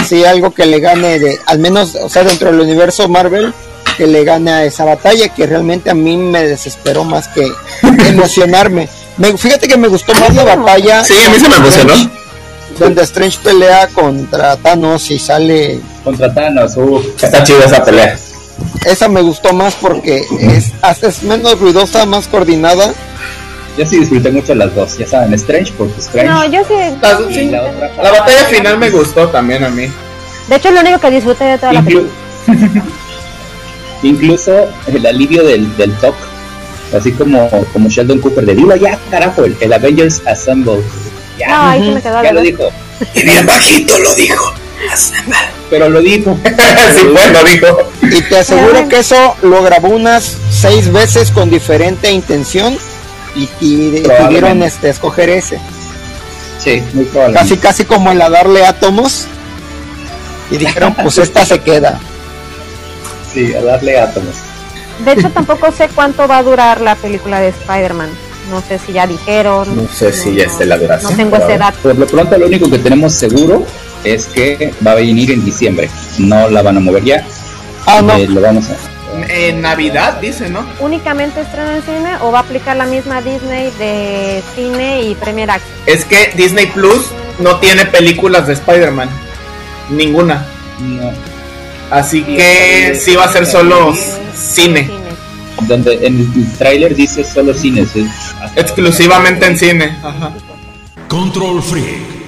[0.05, 3.53] sí algo que le gane de, al menos, o sea, dentro del universo Marvel,
[3.97, 7.51] que le gane a esa batalla que realmente a mí me desesperó más que
[8.07, 8.89] emocionarme.
[9.17, 11.03] Me, fíjate que me gustó más la batalla.
[11.03, 11.93] Sí, a mí se me emocionó.
[12.79, 15.79] Donde Strange pelea contra Thanos y sale.
[16.03, 18.17] Contra Thanos, uh, está chida esa pelea.
[18.85, 20.71] Esa me gustó más porque es,
[21.01, 22.93] es menos ruidosa, más coordinada.
[23.78, 26.30] Yo sí disfruté mucho las dos, ya saben, Strange porque Strange.
[26.30, 26.74] No, yo sí.
[27.49, 27.61] La,
[28.03, 29.88] la, batalla final me gustó también a mí.
[30.47, 32.09] De hecho, lo único que disfruté de toda la película.
[34.03, 36.15] Incluso el alivio del, del talk,
[36.97, 40.82] así como, como Sheldon Cooper de dilo ya, carajo, el, Avengers Assemble.
[41.38, 42.69] Ya, no, ahí se me quedó ya lo dijo.
[43.13, 44.53] Y bien bajito lo dijo.
[45.69, 46.38] Pero lo dijo.
[46.43, 47.91] sí, pues lo dijo.
[48.01, 52.78] Y te aseguro que eso lo grabó unas seis veces con diferente intención
[53.36, 55.59] y, y decidieron este, escoger ese.
[56.63, 57.36] Sí, muy probable.
[57.38, 59.25] Casi, casi como en la darle átomos.
[60.49, 61.99] Y dijeron, pues esta se queda.
[63.34, 64.36] Sí, a darle átomos.
[65.03, 68.09] De hecho, tampoco sé cuánto va a durar la película de Spider-Man.
[68.51, 69.75] No sé si ya dijeron.
[69.75, 71.11] No sé si ya esté la duración.
[71.11, 71.77] No tengo ese dato.
[71.82, 73.65] Por lo pronto, lo único que tenemos seguro
[74.03, 75.89] es que va a venir en diciembre.
[76.19, 77.25] No la van a mover ya.
[77.86, 78.15] Ah, no.
[78.15, 78.75] Eh, lo vamos a.
[79.28, 80.66] En Navidad, dice, ¿no?
[80.80, 85.51] ¿Únicamente estreno en cine o va a aplicar la misma Disney de cine y Premier
[85.51, 85.70] Access?
[85.86, 89.09] Es que Disney Plus no tiene películas de Spider-Man.
[89.89, 90.45] Ninguna.
[90.80, 91.12] No.
[91.89, 93.93] Así que sí va a ser solo
[94.36, 94.89] cine.
[95.68, 97.95] Donde en el trailer dice solo cines.
[97.95, 98.07] Es
[98.55, 99.97] Exclusivamente en cine.
[100.03, 100.32] Ajá.
[101.07, 102.22] Control Freak.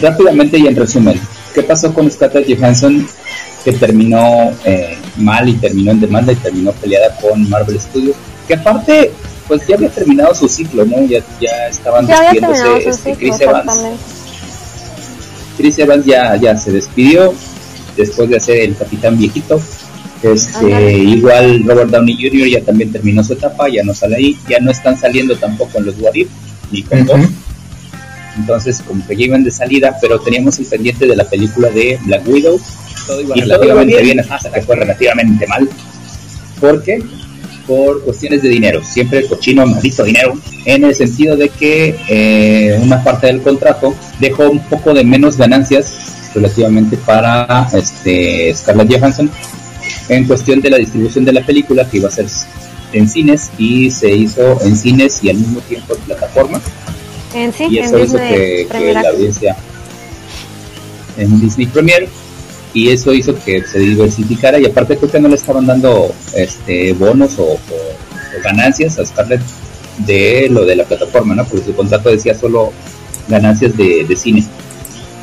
[0.00, 1.20] Rápidamente y en resumen,
[1.54, 3.08] ¿qué pasó con Scarlett Johansson
[3.64, 8.16] que terminó eh, mal y terminó en demanda y terminó peleada con Marvel Studios?
[8.46, 9.12] Que aparte,
[9.48, 11.04] pues ya había terminado su ciclo, ¿no?
[11.06, 13.72] Ya, ya estaban Ya despidiéndose este, ciclo, Chris Evans.
[15.56, 17.34] Chris Evans ya, ya se despidió
[17.96, 19.60] después de hacer el capitán viejito.
[20.22, 22.48] Este, igual Robert Downey Jr.
[22.48, 25.86] ya también terminó su etapa, ya no sale ahí, ya no están saliendo tampoco en
[25.86, 26.28] los What If,
[26.70, 27.06] ni con.
[27.06, 27.20] Thor.
[28.36, 31.98] Entonces, como que ya iban de salida, pero teníamos el pendiente de la película de
[32.04, 32.60] Black Widow.
[33.06, 35.68] Todo iba relativamente bien, hasta que fue relativamente mal.
[36.60, 37.02] ¿Por qué?
[37.66, 38.82] Por cuestiones de dinero.
[38.84, 40.34] Siempre el cochino, maldito dinero.
[40.64, 45.36] En el sentido de que eh, una parte del contrato dejó un poco de menos
[45.36, 49.30] ganancias relativamente para este Scarlett Johansson
[50.08, 52.26] en cuestión de la distribución de la película que iba a ser
[52.92, 56.60] en cines y se hizo en cines y al mismo tiempo en plataforma
[57.34, 59.56] En sí, y en eso hizo Disney que, la audiencia
[61.16, 62.08] en Disney Premier
[62.76, 66.92] y eso hizo que se diversificara y aparte creo que no le estaban dando este
[66.92, 69.40] bonos o, o- o ganancias a Scarlett
[69.98, 71.44] de lo de la plataforma, ¿no?
[71.46, 72.72] Porque su contrato decía solo
[73.28, 74.44] ganancias de, de cine.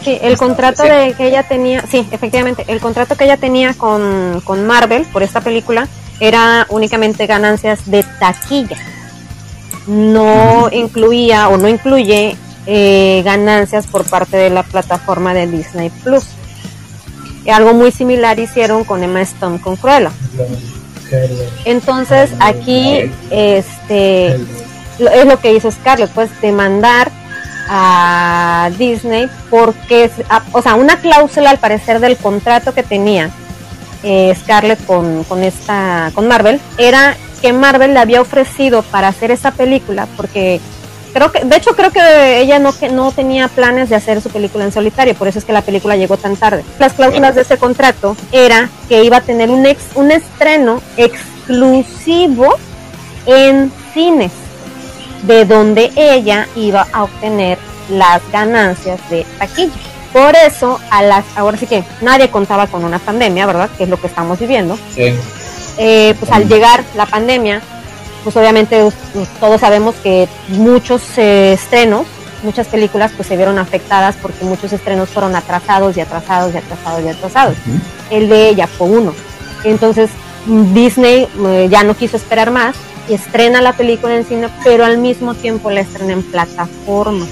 [0.04, 4.42] Sí, el contrato de que ella tenía, sí, efectivamente, el contrato que ella tenía con,
[4.44, 5.88] con Marvel por esta película
[6.20, 8.78] era únicamente ganancias de taquilla.
[9.88, 12.36] No incluía o no incluye
[12.66, 16.24] eh, ganancias por parte de la plataforma de Disney Plus.
[17.52, 20.12] Algo muy similar hicieron con Emma Stone con Cruella.
[21.66, 24.36] Entonces aquí este
[25.00, 27.12] es lo que hizo Scarlett, pues demandar
[27.70, 30.10] a Disney porque,
[30.52, 33.30] o sea, una cláusula al parecer del contrato que tenía
[34.04, 39.32] eh, Scarlett con, con esta, con Marvel, era que Marvel le había ofrecido para hacer
[39.32, 40.60] esa película, porque
[41.14, 44.30] creo que, de hecho creo que ella no, que no tenía planes de hacer su
[44.30, 46.64] película en solitario, por eso es que la película llegó tan tarde.
[46.80, 52.56] Las cláusulas de ese contrato era que iba a tener un, ex, un estreno exclusivo
[53.26, 54.32] en cines
[55.24, 57.58] de donde ella iba a obtener
[57.90, 59.74] las ganancias de taquilla.
[60.12, 63.70] Por eso, a las, ahora sí que nadie contaba con una pandemia, ¿verdad?
[63.78, 64.78] Que es lo que estamos viviendo.
[64.94, 65.16] Sí.
[65.78, 67.62] Eh, pues al llegar la pandemia,
[68.24, 68.90] pues obviamente
[69.40, 72.06] todos sabemos que muchos eh, estrenos,
[72.44, 77.04] muchas películas pues se vieron afectadas porque muchos estrenos fueron atrasados y atrasados y atrasados
[77.04, 77.56] y atrasados.
[78.10, 79.14] El de ella fue uno.
[79.64, 80.10] Entonces
[80.46, 82.76] Disney eh, ya no quiso esperar más
[83.10, 87.26] y estrena la película en cine, pero al mismo tiempo la estrena en plataforma,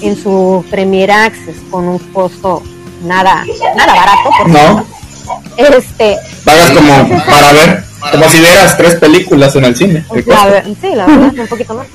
[0.00, 2.62] en su Premier Access, con un costo
[3.02, 3.44] nada,
[3.76, 4.86] nada barato, por No.
[5.56, 10.04] Este, Pagas como para ver, como si vieras tres películas en el cine.
[10.26, 11.86] La sí, la verdad, un poquito más.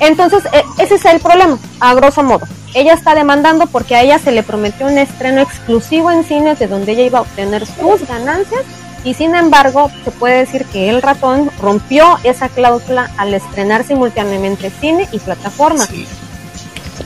[0.00, 2.46] Entonces, e- ese es el problema, a grosso modo.
[2.74, 6.68] Ella está demandando porque a ella se le prometió un estreno exclusivo en cines de
[6.68, 8.60] donde ella iba a obtener sus ganancias
[9.04, 14.70] y sin embargo se puede decir que el ratón rompió esa cláusula al estrenar simultáneamente
[14.80, 15.86] cine y plataforma.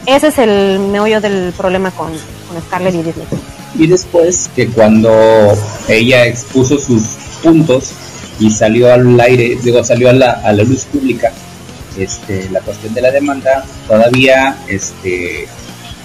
[0.07, 3.27] Ese es el meollo del problema con, con Scarlett y Disney.
[3.79, 5.11] Y después que cuando
[5.89, 7.03] ella expuso sus
[7.43, 7.93] puntos
[8.39, 11.33] y salió al aire, digo, salió a la, a la luz pública
[11.99, 15.47] este, la cuestión de la demanda, todavía, este,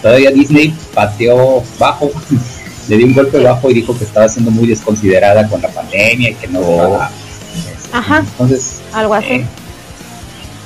[0.01, 2.11] todavía Disney pateó bajo,
[2.89, 6.31] le dio un golpe bajo y dijo que estaba siendo muy desconsiderada con la pandemia
[6.31, 7.09] y que no estaba,
[7.55, 8.19] este, Ajá.
[8.19, 9.27] Entonces, Algo así.
[9.33, 9.45] eh,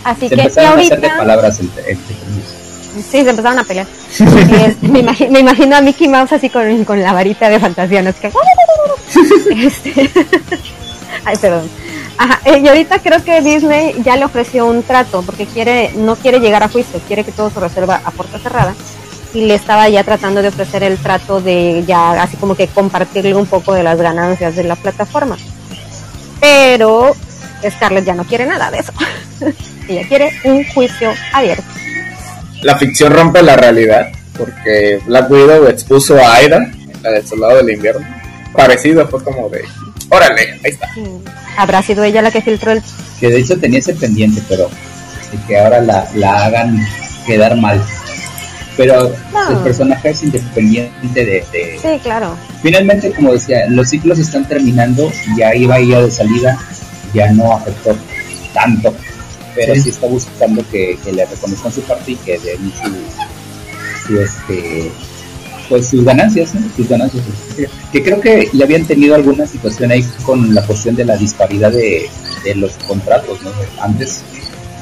[0.03, 2.15] Así se que empezaron a hacer de palabras entre, entre
[2.95, 3.85] sí, se empezaron a pelear.
[4.09, 8.01] Este, me, imagi- me imagino a Mickey Mouse así con, con la varita de fantasía,
[8.01, 8.09] ¿no?
[8.09, 8.31] Es que...
[9.65, 10.09] Este,
[11.25, 11.69] Ay, perdón.
[12.17, 16.15] Ajá, eh, y ahorita creo que Disney ya le ofreció un trato porque quiere, no
[16.15, 18.75] quiere llegar a juicio, quiere que todo se resuelva a puerta cerrada
[19.33, 23.33] y le estaba ya tratando de ofrecer el trato de ya así como que compartirle
[23.33, 25.37] un poco de las ganancias de la plataforma.
[26.39, 27.15] Pero
[27.69, 28.93] Scarlett ya no quiere nada de eso.
[29.87, 31.63] Ella quiere un juicio abierto.
[32.61, 37.71] La ficción rompe la realidad, porque Black Widow expuso a Aida, la del soldado del
[37.71, 38.05] invierno.
[38.53, 39.63] Parecido, fue como de,
[40.11, 40.89] órale, ahí está.
[41.57, 42.81] ¿Habrá sido ella la que filtró el
[43.19, 44.69] Que de hecho tenía ese pendiente, pero
[45.31, 46.77] de que ahora la, la hagan
[47.25, 47.81] quedar mal.
[48.77, 49.49] Pero No.
[49.51, 52.35] el personaje es independiente de, de- Sí, claro.
[52.63, 56.57] Finalmente, como decía, los ciclos están terminando, ya iba ella de salida,
[57.13, 57.95] ya no afectó
[58.53, 58.95] tanto,
[59.55, 59.89] pero sí, Sí.
[59.89, 64.91] está buscando que, que le reconozcan su parte y que den su, su, este
[65.71, 66.61] pues sus ganancias, ¿no?
[66.75, 67.23] sus ganancias.
[67.93, 71.71] Que creo que ya habían tenido alguna situación ahí con la cuestión de la disparidad
[71.71, 72.09] de,
[72.43, 73.51] de los contratos, ¿no?
[73.81, 74.21] Antes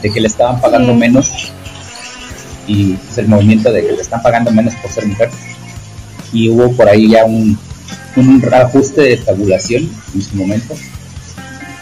[0.02, 0.98] de que le estaban pagando Sí.
[0.98, 1.32] menos
[2.66, 5.30] y pues, el movimiento de que le están pagando menos por ser mujer
[6.34, 7.56] y hubo por ahí ya un,
[8.16, 10.76] un ajuste de tabulación en su momento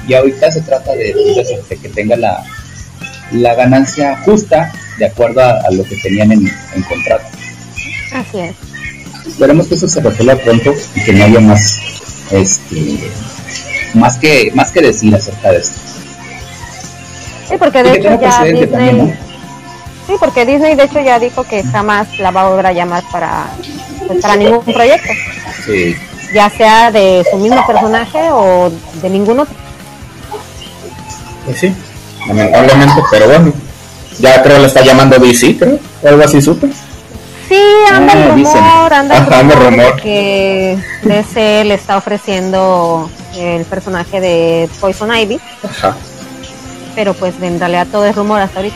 [0.05, 1.14] y ahorita se trata de,
[1.70, 2.43] de que tenga la,
[3.32, 6.45] la ganancia justa de acuerdo a, a lo que tenían en,
[6.76, 7.26] en contrato.
[8.14, 8.55] Así es.
[9.38, 11.78] Esperemos que eso se resuelva pronto y que no haya más
[12.32, 13.12] este
[13.94, 15.76] más que más que decir acerca de esto.
[17.48, 18.66] Sí, porque de hecho ya Disney...
[18.66, 19.14] también, ¿no?
[20.08, 23.04] Sí, porque Disney de hecho ya dijo que jamás la va a volver a llamar
[23.12, 23.46] para,
[24.08, 25.14] pues, para ningún proyecto,
[25.68, 25.96] Sí.
[26.34, 28.72] ya sea de su mismo personaje o
[29.04, 29.54] de ningún otro.
[31.46, 31.76] Pues sí,
[32.28, 33.54] lamentablemente, pero bueno.
[34.18, 36.70] Ya creo le está llamando DC, creo, o algo así supe.
[37.48, 37.60] Sí,
[37.91, 38.56] anda Ah, el dicen.
[38.56, 44.20] rumor, anda el Ajá, anda el rumor, de que DC le está ofreciendo el personaje
[44.20, 45.95] de Poison Ivy, Ajá.
[46.95, 48.76] pero pues en realidad todo es rumor hasta ahorita.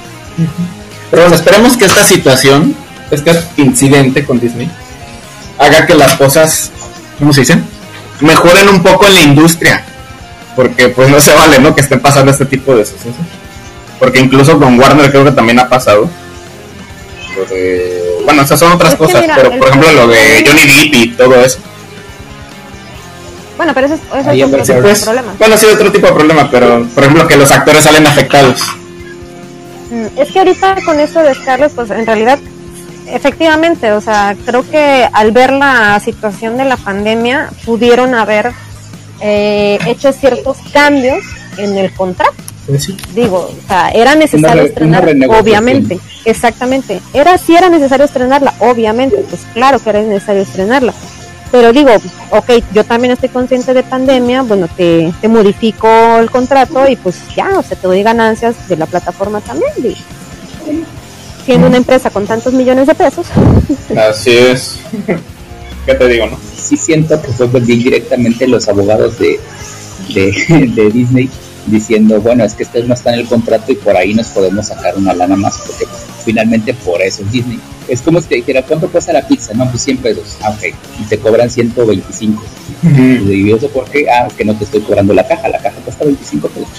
[1.09, 2.75] Pero bueno, esperemos que esta situación,
[3.09, 4.69] este incidente con Disney,
[5.59, 6.71] haga que las cosas,
[7.19, 7.65] ¿cómo se dicen?
[8.21, 9.83] Mejoren un poco en la industria.
[10.55, 11.73] Porque pues no se vale, ¿no?
[11.73, 13.15] Que estén pasando este tipo de sucesos.
[13.99, 16.09] Porque incluso con Warner creo que también ha pasado.
[17.41, 20.61] Lo de- Bueno, esas son otras Es cosas, mira, pero por ejemplo lo de Johnny
[20.67, 21.57] Depp y todo eso.
[23.57, 25.33] Bueno, pero eso es, eso Ahí es otro tipo de Pues, problema.
[25.37, 28.61] bueno, sí, otro tipo de problema, pero por ejemplo que los actores salen afectados.
[29.91, 32.39] Mm, Es que ahorita con esto de Scarlett, pues en realidad,
[33.07, 38.51] efectivamente, o sea, creo que al ver la situación de la pandemia, pudieron haber
[39.19, 41.19] eh, hecho ciertos cambios
[41.57, 42.33] en el contrato.
[42.67, 42.95] Pues sí.
[43.15, 45.45] Digo, o sea, era necesario re- estrenar, una renegociación.
[45.45, 47.01] obviamente, exactamente.
[47.13, 50.93] Era sí era necesario estrenarla, obviamente, pues claro que era necesario estrenarla.
[51.51, 51.89] Pero digo,
[52.29, 55.87] ok, yo también estoy consciente de pandemia, bueno, te, te modifico
[56.19, 59.71] el contrato y pues ya, o sea, te doy ganancias de la plataforma también.
[59.77, 59.95] digo.
[61.45, 63.25] Siendo una empresa con tantos millones de pesos.
[64.09, 64.77] Así es.
[65.85, 66.37] ¿Qué te digo, no?
[66.55, 69.39] Sí siento que fue pues, directamente los abogados de,
[70.13, 71.29] de, de Disney
[71.67, 74.67] diciendo, bueno, es que este no está en el contrato y por ahí nos podemos
[74.67, 75.85] sacar una lana más, porque
[76.23, 77.59] finalmente por eso es Disney.
[77.87, 79.53] Es como si te dijera, ¿cuánto cuesta la pizza?
[79.53, 80.37] No, pues 100 pesos.
[80.41, 80.73] Ah, ok.
[81.01, 82.43] Y te cobran 125.
[83.27, 84.09] ¿Y eso por qué?
[84.09, 86.69] Ah, que no te estoy cobrando la caja, la caja cuesta 25 pesos.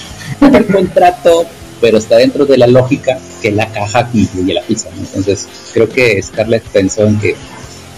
[0.41, 1.47] Está el contrato,
[1.80, 4.89] pero está dentro de la lógica que la caja incluye la pizza.
[4.95, 5.03] ¿no?
[5.03, 7.37] Entonces, creo que Scarlett pensó en que,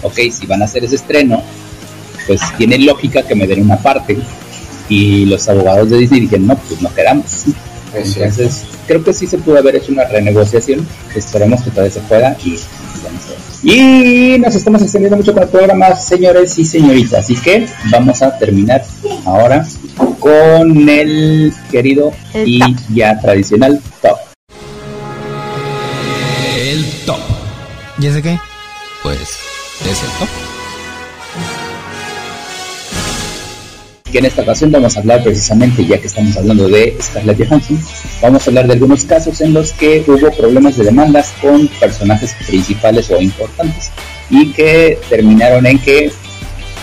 [0.03, 1.41] ok, si van a hacer ese estreno,
[2.27, 4.17] pues tiene lógica que me den una parte.
[4.89, 7.45] Y los abogados de Disney dijeron, no, pues no quedamos.
[7.93, 10.85] Entonces, creo que sí se pudo haber hecho una renegociación.
[11.15, 12.57] Esperemos que todavía se pueda y
[13.03, 13.45] vamos a ver.
[13.63, 17.19] Y nos estamos extendiendo mucho con el programa, señores y señoritas.
[17.23, 18.83] Así que vamos a terminar
[19.25, 19.65] ahora
[20.19, 22.75] con el querido El y top.
[22.93, 24.17] ya tradicional top.
[26.57, 27.19] El top.
[27.99, 28.37] ¿Y ese qué?
[29.01, 30.54] Pues es el top.
[34.15, 37.77] Que en esta ocasión vamos a hablar precisamente, ya que estamos hablando de Scarlett Johansson,
[38.21, 42.33] vamos a hablar de algunos casos en los que hubo problemas de demandas con personajes
[42.47, 43.91] principales o importantes
[44.29, 46.13] y que terminaron en que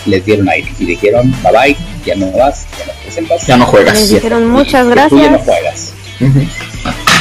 [0.04, 3.46] les dieron aire y dijeron bye bye, ya no vas, ya no presentas.
[3.46, 3.98] Ya no juegas.
[3.98, 5.94] Les dijeron muchas Tú ya no gracias.
[6.20, 6.44] juegas.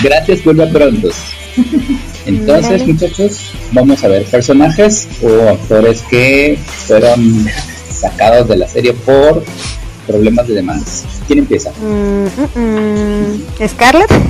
[0.03, 1.07] Gracias, vuelve pronto.
[2.25, 2.85] Entonces, Dale.
[2.85, 7.47] muchachos, vamos a ver personajes o actores que fueron
[7.89, 9.45] sacados de la serie por
[10.11, 11.05] problemas de demandas.
[11.27, 11.71] ¿Quién empieza?
[11.81, 13.67] Mm, mm, mm.
[13.67, 14.11] Scarlett.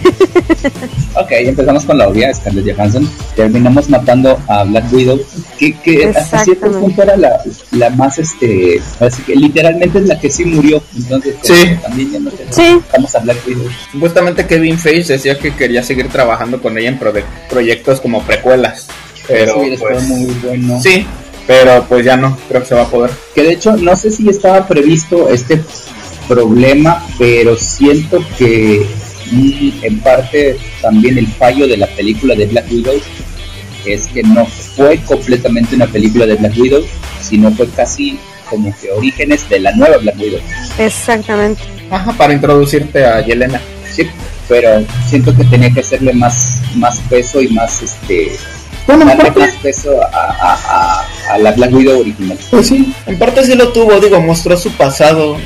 [1.13, 3.09] Ok, empezamos con la obvia, Scarlett Johansson.
[3.35, 5.19] Terminamos matando a Black Widow,
[5.59, 10.17] que, que hasta cierto punto era la, la más, este, así que literalmente es la
[10.19, 10.81] que sí murió.
[10.95, 11.53] Entonces, Sí.
[11.53, 12.79] eh, también ya no Sí.
[12.93, 13.67] Vamos a Black Widow.
[13.91, 16.99] Supuestamente Kevin Feige decía que quería seguir trabajando con ella en
[17.49, 18.87] proyectos como precuelas.
[19.27, 20.79] Pero pues, muy bueno.
[20.81, 21.05] sí,
[21.47, 23.11] pero pues ya no, creo que se va a poder.
[23.33, 25.61] Que de hecho, no sé si estaba previsto este
[26.27, 28.85] problema, pero siento que
[29.31, 33.01] mm, en parte también el fallo de la película de Black Widow
[33.85, 36.83] es que no fue completamente una película de Black Widow,
[37.21, 38.19] sino fue casi
[38.49, 40.39] como que orígenes de la nueva Black Widow.
[40.77, 41.61] Exactamente.
[41.89, 43.59] Ajá, para introducirte a Yelena.
[43.91, 44.07] Sí,
[44.47, 48.31] pero siento que tenía que hacerle más, más peso y más este
[48.87, 52.37] Bueno, en parte, más peso a, a- a- a la Black Widow original.
[52.49, 55.37] pues sí, en parte sí lo tuvo, digo, mostró su pasado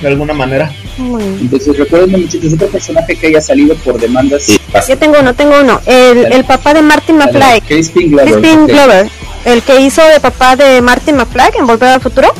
[0.00, 0.70] de alguna manera.
[0.98, 1.38] Muy bien.
[1.42, 4.46] Entonces recuerden muchachos, otro personaje que haya salido por demandas
[4.88, 5.80] Yo tengo uno, tengo uno.
[5.86, 7.60] El, el papá de Martin McFly.
[7.66, 8.32] Crispin Glover.
[8.40, 8.66] Crispin.
[8.66, 9.10] Glover.
[9.44, 12.32] El que hizo de papá de Martin McFly en Volver al Futuro.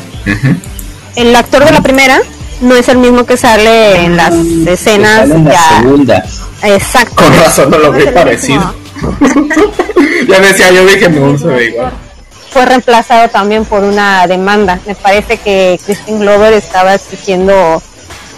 [1.15, 2.21] El actor de la primera
[2.61, 5.79] no es el mismo que sale en las escenas Sale en la ya.
[5.81, 6.25] segunda.
[6.63, 7.15] Exacto.
[7.17, 8.75] Con razón no lo vi parecido.
[10.29, 11.93] ya decía, yo dije, no, se ve igual.
[12.51, 14.81] Fue reemplazado también por una demanda.
[14.87, 17.83] Me parece que Crispin Glover estaba exigiendo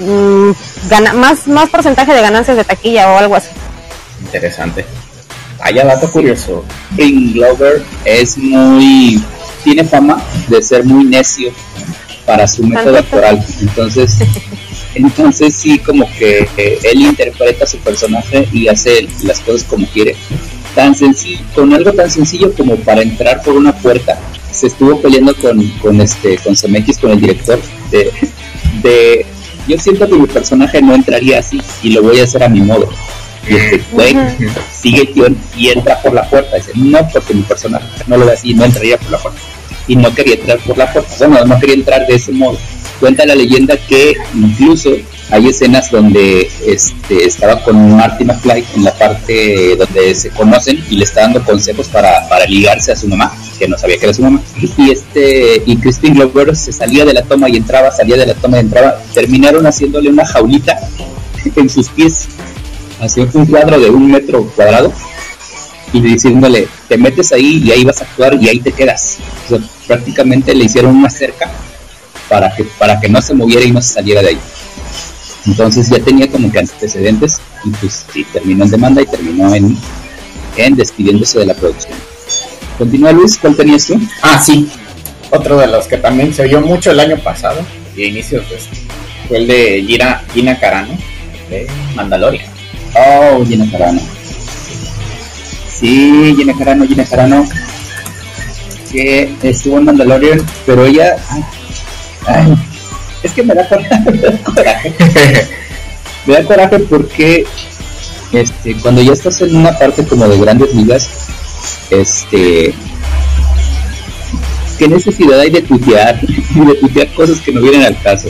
[0.00, 0.50] mm,
[0.88, 3.48] gana- más, más porcentaje de ganancias de taquilla o algo así.
[4.20, 4.84] Interesante.
[5.58, 6.64] Vaya dato curioso.
[6.96, 9.22] Crispin Glover es muy.
[9.62, 11.52] tiene fama de ser muy necio
[12.26, 13.44] para su método actoral.
[13.60, 14.16] Entonces.
[14.94, 20.16] Entonces sí como que eh, él interpreta su personaje y hace las cosas como quiere.
[20.78, 24.16] Tan sencillo, con algo tan sencillo como para entrar por una puerta.
[24.52, 27.58] Se estuvo peleando con, con este, con CMX, con el director,
[27.90, 28.12] de,
[28.80, 29.26] de
[29.66, 32.60] yo siento que mi personaje no entraría así y lo voy a hacer a mi
[32.60, 32.88] modo.
[33.48, 34.16] Y este güey
[34.72, 36.56] sigue el guion y entra por la puerta.
[36.56, 39.40] Dice, no, porque mi personaje no lo ve así, no entraría por la puerta.
[39.88, 41.26] Y no quería entrar por la puerta.
[41.26, 42.56] Bueno, no quería entrar de ese modo.
[43.00, 44.90] Cuenta la leyenda que incluso
[45.30, 50.96] hay escenas donde este, estaba con Marty McFly en la parte donde se conocen y
[50.96, 54.22] le está dando consejos para, ligarse a su mamá, que no sabía que era su
[54.22, 54.40] mamá.
[54.76, 58.34] Y este y Christine Glover se salía de la toma y entraba, salía de la
[58.34, 59.02] toma y entraba.
[59.12, 60.78] Terminaron haciéndole una jaulita
[61.56, 62.28] en sus pies,
[63.00, 64.92] hacia un cuadro de un metro cuadrado
[65.92, 69.18] y diciéndole, te metes ahí y ahí vas a actuar y ahí te quedas.
[69.86, 71.50] Prácticamente le hicieron una cerca
[72.28, 74.38] para que, para que no se moviera y no se saliera de ahí.
[75.46, 79.76] Entonces ya tenía como que antecedentes y pues sí, terminó en demanda y terminó en,
[80.56, 81.96] en despidiéndose de la producción.
[82.76, 84.00] Continúa Luis, ¿cuál tenías tú?
[84.22, 84.68] Ah, sí.
[85.30, 87.60] Otro de los que también se oyó mucho el año pasado,
[87.96, 88.76] y inicios de este,
[89.26, 90.96] fue el de Gina, Gina Carano,
[91.50, 92.46] de Mandalorian.
[92.94, 94.00] Oh, Gina Carano.
[95.70, 97.46] Sí, Gina Carano, Gina Carano.
[98.90, 101.16] Que estuvo en Mandalorian, pero ella.
[101.28, 101.44] ay,
[102.26, 102.56] ay,
[103.22, 103.98] es que me da coraje.
[104.10, 104.94] Me da coraje,
[106.26, 107.46] me da coraje porque
[108.32, 111.08] este, cuando ya estás en una parte como de grandes ligas,
[111.90, 112.74] este.
[114.78, 116.20] ¿Qué necesidad hay de tuitear?
[116.26, 118.28] de tuitear cosas que no vienen al caso.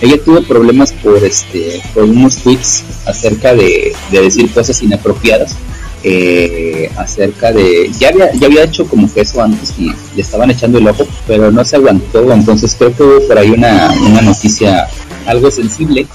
[0.00, 5.56] Ella tuvo problemas por este por unos tweets acerca de, de decir cosas inapropiadas
[6.04, 10.50] eh, acerca de ya había ya había hecho como que eso antes y le estaban
[10.50, 14.20] echando el ojo pero no se aguantó entonces creo que hubo por ahí una, una
[14.22, 14.88] noticia
[15.26, 16.06] algo sensible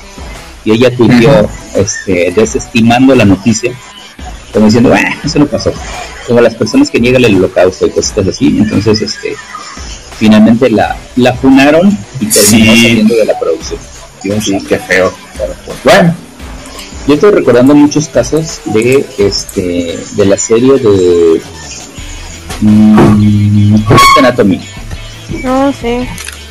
[0.66, 3.72] y ella tuiteó este desestimando la noticia
[4.52, 5.72] como diciendo "Ah, eso no pasó
[6.28, 9.36] como las personas que niegan el holocausto y cosas así entonces este
[10.20, 12.82] finalmente la, la funaron y terminó Sí.
[12.82, 13.80] saliendo de la producción.
[14.24, 15.14] Dios, sí, qué feo.
[15.38, 16.16] Pero, pues, bueno,
[17.08, 21.42] yo estoy recordando muchos casos de este de la serie de
[22.62, 24.60] mm, Grey's Anatomy.
[25.44, 26.06] No, sí.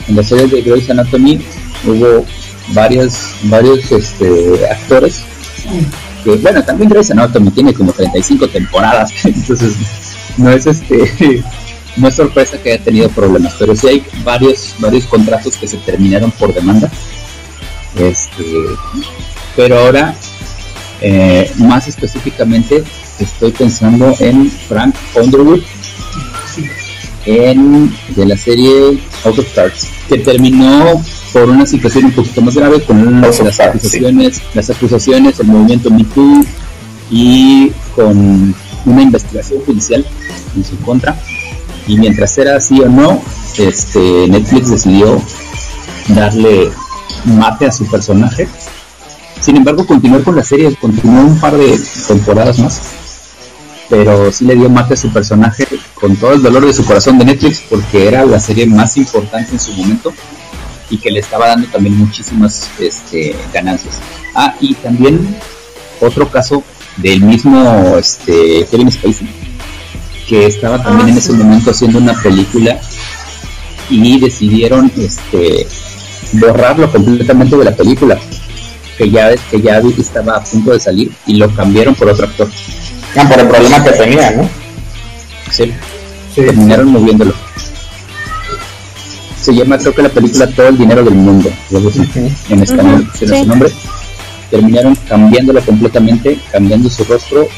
[0.08, 1.44] En la serie de Grey's Anatomy
[1.84, 2.24] hubo
[2.68, 5.22] varios varios este, actores
[6.24, 9.74] que bueno también Grey's Anatomy tiene como 35 temporadas entonces
[10.38, 11.44] no es este
[11.96, 15.76] no es sorpresa que haya tenido problemas pero sí hay varios varios contratos que se
[15.78, 16.90] terminaron por demanda
[17.98, 18.44] este
[19.54, 20.14] pero ahora
[21.00, 22.82] eh, más específicamente
[23.18, 25.60] estoy pensando en Frank Underwood
[27.26, 32.54] en, de la serie House of Cards, que terminó por una situación un poquito más
[32.54, 36.44] grave con las, acusaciones, las acusaciones, el movimiento Me Too
[37.10, 40.06] y con una investigación judicial
[40.56, 41.20] en su contra.
[41.88, 43.20] Y mientras era así o no,
[43.58, 45.20] este, Netflix decidió
[46.08, 46.70] darle
[47.24, 48.48] mate a su personaje.
[49.40, 51.78] Sin embargo, continuó con la serie, continuó un par de
[52.08, 52.80] temporadas más,
[53.88, 57.18] pero sí le dio mate a su personaje con todo el dolor de su corazón
[57.18, 60.12] de Netflix porque era la serie más importante en su momento
[60.90, 64.00] y que le estaba dando también muchísimas este, ganancias.
[64.34, 65.36] Ah, y también
[66.00, 66.62] otro caso
[66.96, 69.28] del mismo este, Kevin Spacey,
[70.28, 72.80] que estaba también en ese momento haciendo una película
[73.88, 75.66] y decidieron este,
[76.32, 78.18] borrarlo completamente de la película,
[78.96, 82.48] que ya, que ya estaba a punto de salir y lo cambiaron por otro actor.
[83.16, 84.48] Ah, por el problema que tenía, ¿no?
[85.50, 85.72] Sí,
[86.34, 87.34] terminaron moviéndolo.
[89.40, 91.50] Se llama, creo que la película Todo el dinero del mundo,
[92.50, 93.70] en español, uh su nombre
[94.50, 97.48] terminaron cambiándolo completamente, cambiando su rostro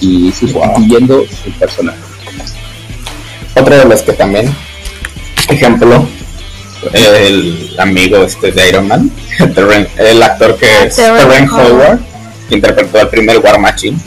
[0.00, 1.98] y sustituyendo el personaje.
[3.54, 4.54] Otro de los que también,
[5.48, 6.06] ejemplo,
[6.92, 9.10] el amigo este de Iron Man,
[9.98, 11.98] el actor que es Terren Howard,
[12.48, 13.98] que interpretó al primer War Machine,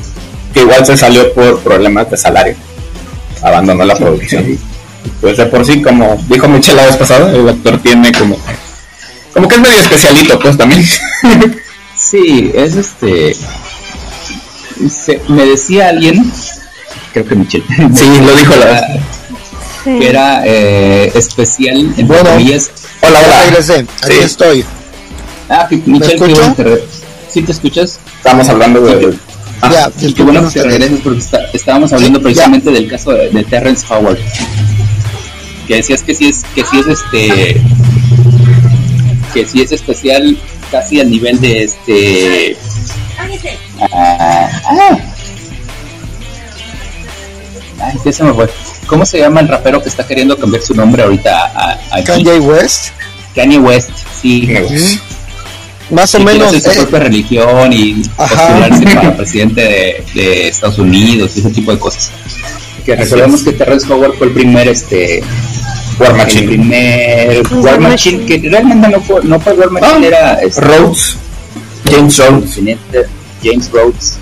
[0.54, 2.56] que igual se salió por problemas de salario,
[3.42, 4.58] abandonó la producción.
[5.22, 8.38] Pues de por sí, como dijo Michelle la vez pasada, el actor tiene como,
[9.34, 10.84] como que es medio especialito, pues también.
[12.00, 13.36] Sí, es este.
[15.28, 16.32] me decía alguien,
[17.12, 17.66] creo que Michelle.
[17.94, 19.02] Sí, lo dijo la.
[19.98, 22.72] Que era eh, especial en bueno, comillas.
[23.02, 23.46] Hola, hola.
[23.46, 24.66] Regresé, aquí estoy.
[25.50, 26.80] Ah, Michelle, ¿Me
[27.28, 28.00] ¿Sí te escuchas?
[28.18, 29.18] Estamos hablando de.
[29.62, 31.24] Ah, ya, qué bueno que regreses porque
[31.54, 34.20] estábamos hablando precisamente del caso de, de, Terrence Howard.
[35.68, 37.62] Que decías que sí es, que sí es este.
[39.34, 40.38] Que sí es especial
[40.70, 42.58] casi al nivel de este.
[43.92, 44.98] Ah, ah.
[47.82, 48.50] Ay, ¿qué se me fue?
[48.90, 52.88] ¿Cómo se llama el rapero que está queriendo cambiar su nombre ahorita a, Kanye West?
[53.36, 54.50] Kanye West, sí.
[55.92, 56.52] Más o menos.
[56.52, 61.78] su propia religión y postularse para presidente de, de, Estados Unidos y ese tipo de
[61.78, 62.10] cosas.
[62.84, 65.22] Que recordemos que Terrence Howard fue el primer este
[66.00, 66.42] War Machine.
[66.42, 70.62] El primer War Machine, que realmente no fue, no fue War Machine, ah, era este,
[70.62, 71.16] Rhodes,
[71.86, 72.60] James Rhodes.
[73.44, 74.18] James Rhodes,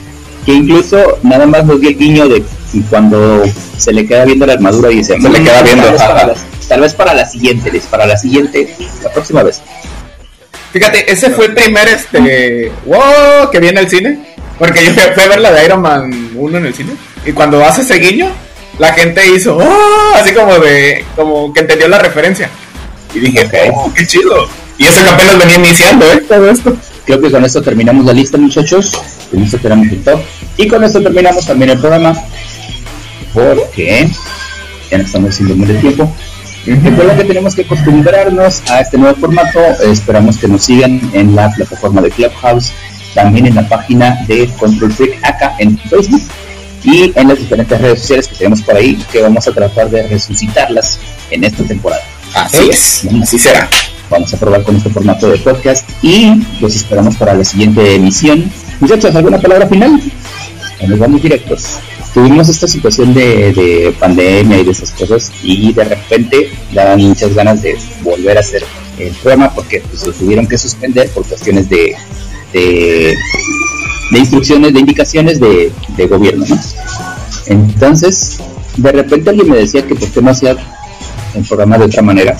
[0.45, 2.43] que incluso nada más nos dio el guiño de
[2.89, 3.43] cuando
[3.78, 5.84] se le queda viendo la armadura y dice, se le queda viendo.
[6.68, 9.61] Tal vez, para la, siguiente, para la siguiente, la próxima vez.
[10.74, 14.20] Fíjate, ese fue el primer, este, wow, que viene al cine.
[14.59, 16.93] Porque yo fui a ver la de Iron Man 1 en el cine.
[17.26, 18.28] Y cuando hace ese guiño,
[18.80, 20.15] la gente hizo, ¡Oh!
[20.15, 22.49] así como de, como que entendió la referencia.
[23.13, 24.47] Y dije, oh, qué chido.
[24.78, 26.24] Y eso que apenas venía iniciando, ¿eh?
[26.28, 26.76] Todo esto.
[27.05, 28.91] Creo que con esto terminamos la lista, muchachos.
[29.32, 30.20] Con esto tenemos el top.
[30.57, 32.13] Y con esto terminamos también el programa.
[33.38, 34.09] Porque
[34.89, 36.11] ya no estamos haciendo muy de tiempo.
[36.65, 39.59] Recuerden que tenemos que acostumbrarnos a este nuevo formato.
[39.85, 42.71] Esperamos que nos sigan en la plataforma de Clubhouse,
[43.13, 46.21] también en la página de Control Freak acá en Facebook
[46.83, 50.07] y en las diferentes redes sociales que tenemos por ahí, que vamos a tratar de
[50.07, 50.97] resucitarlas
[51.29, 52.01] en esta temporada.
[52.33, 53.69] Así es, así será.
[54.09, 58.51] Vamos a probar con este formato de podcast y los esperamos para la siguiente emisión.
[58.79, 60.01] Muchachos, ¿alguna palabra final?
[60.88, 61.79] Nos vamos directos.
[62.18, 67.61] Tuvimos esta situación de, pandemia y de esas cosas y de repente daban muchas ganas
[67.61, 68.63] de volver a hacer
[68.97, 71.95] el programa porque pues, tuvieron que suspender por cuestiones de,
[72.53, 73.13] de
[74.09, 75.72] de instrucciones, de indicaciones de,
[76.09, 76.59] gobierno, ¿no?
[77.45, 78.39] Entonces,
[78.78, 80.55] de repente alguien me decía que por qué no hacía
[81.36, 82.36] el programa de otra manera.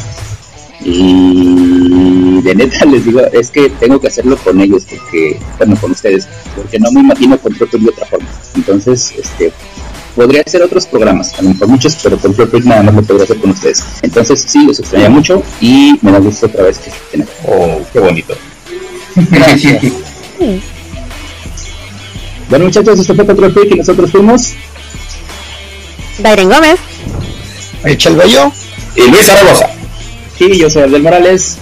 [0.89, 5.91] Y de neta les digo, es que tengo que hacerlo con ellos, porque, bueno, con
[5.91, 8.27] ustedes, porque no me imagino con Propio de otra forma.
[8.55, 9.51] Entonces, este,
[10.15, 13.25] podría hacer otros programas, a lo mejor muchos, pero con Propio nada más lo podría
[13.25, 13.83] hacer con ustedes.
[14.01, 17.99] Entonces, sí, los extraña mucho y me da gusto otra vez que estén Oh, qué
[17.99, 18.33] bonito.
[19.15, 19.83] Gracias.
[22.49, 24.53] Bueno muchachos, esto fue Freak y nosotros fuimos
[26.19, 26.79] Dairen Gómez,
[27.83, 28.53] Richel Bello
[28.95, 29.76] y Luis Zaragoza.
[30.39, 31.57] Y yo soy Abdel Morales.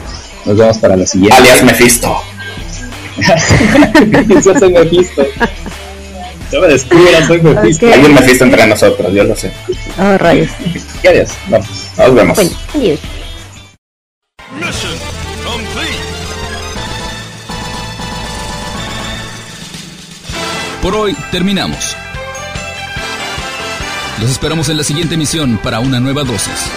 [0.45, 1.37] Nos vemos para la siguiente.
[1.37, 2.21] Alias Mephisto.
[4.45, 5.25] yo soy Mephisto.
[6.51, 7.87] Yo me descubran, soy Mephisto.
[7.87, 9.51] Hay un Mephisto entre nosotros, yo lo sé.
[9.97, 10.49] Oh, rayos.
[11.03, 11.29] Y adiós.
[11.47, 11.67] Vamos.
[11.97, 12.35] Nos vemos.
[12.35, 12.99] Bueno, adiós.
[20.81, 21.95] Por hoy terminamos.
[24.21, 26.69] Los esperamos en la siguiente emisión para una nueva dosis.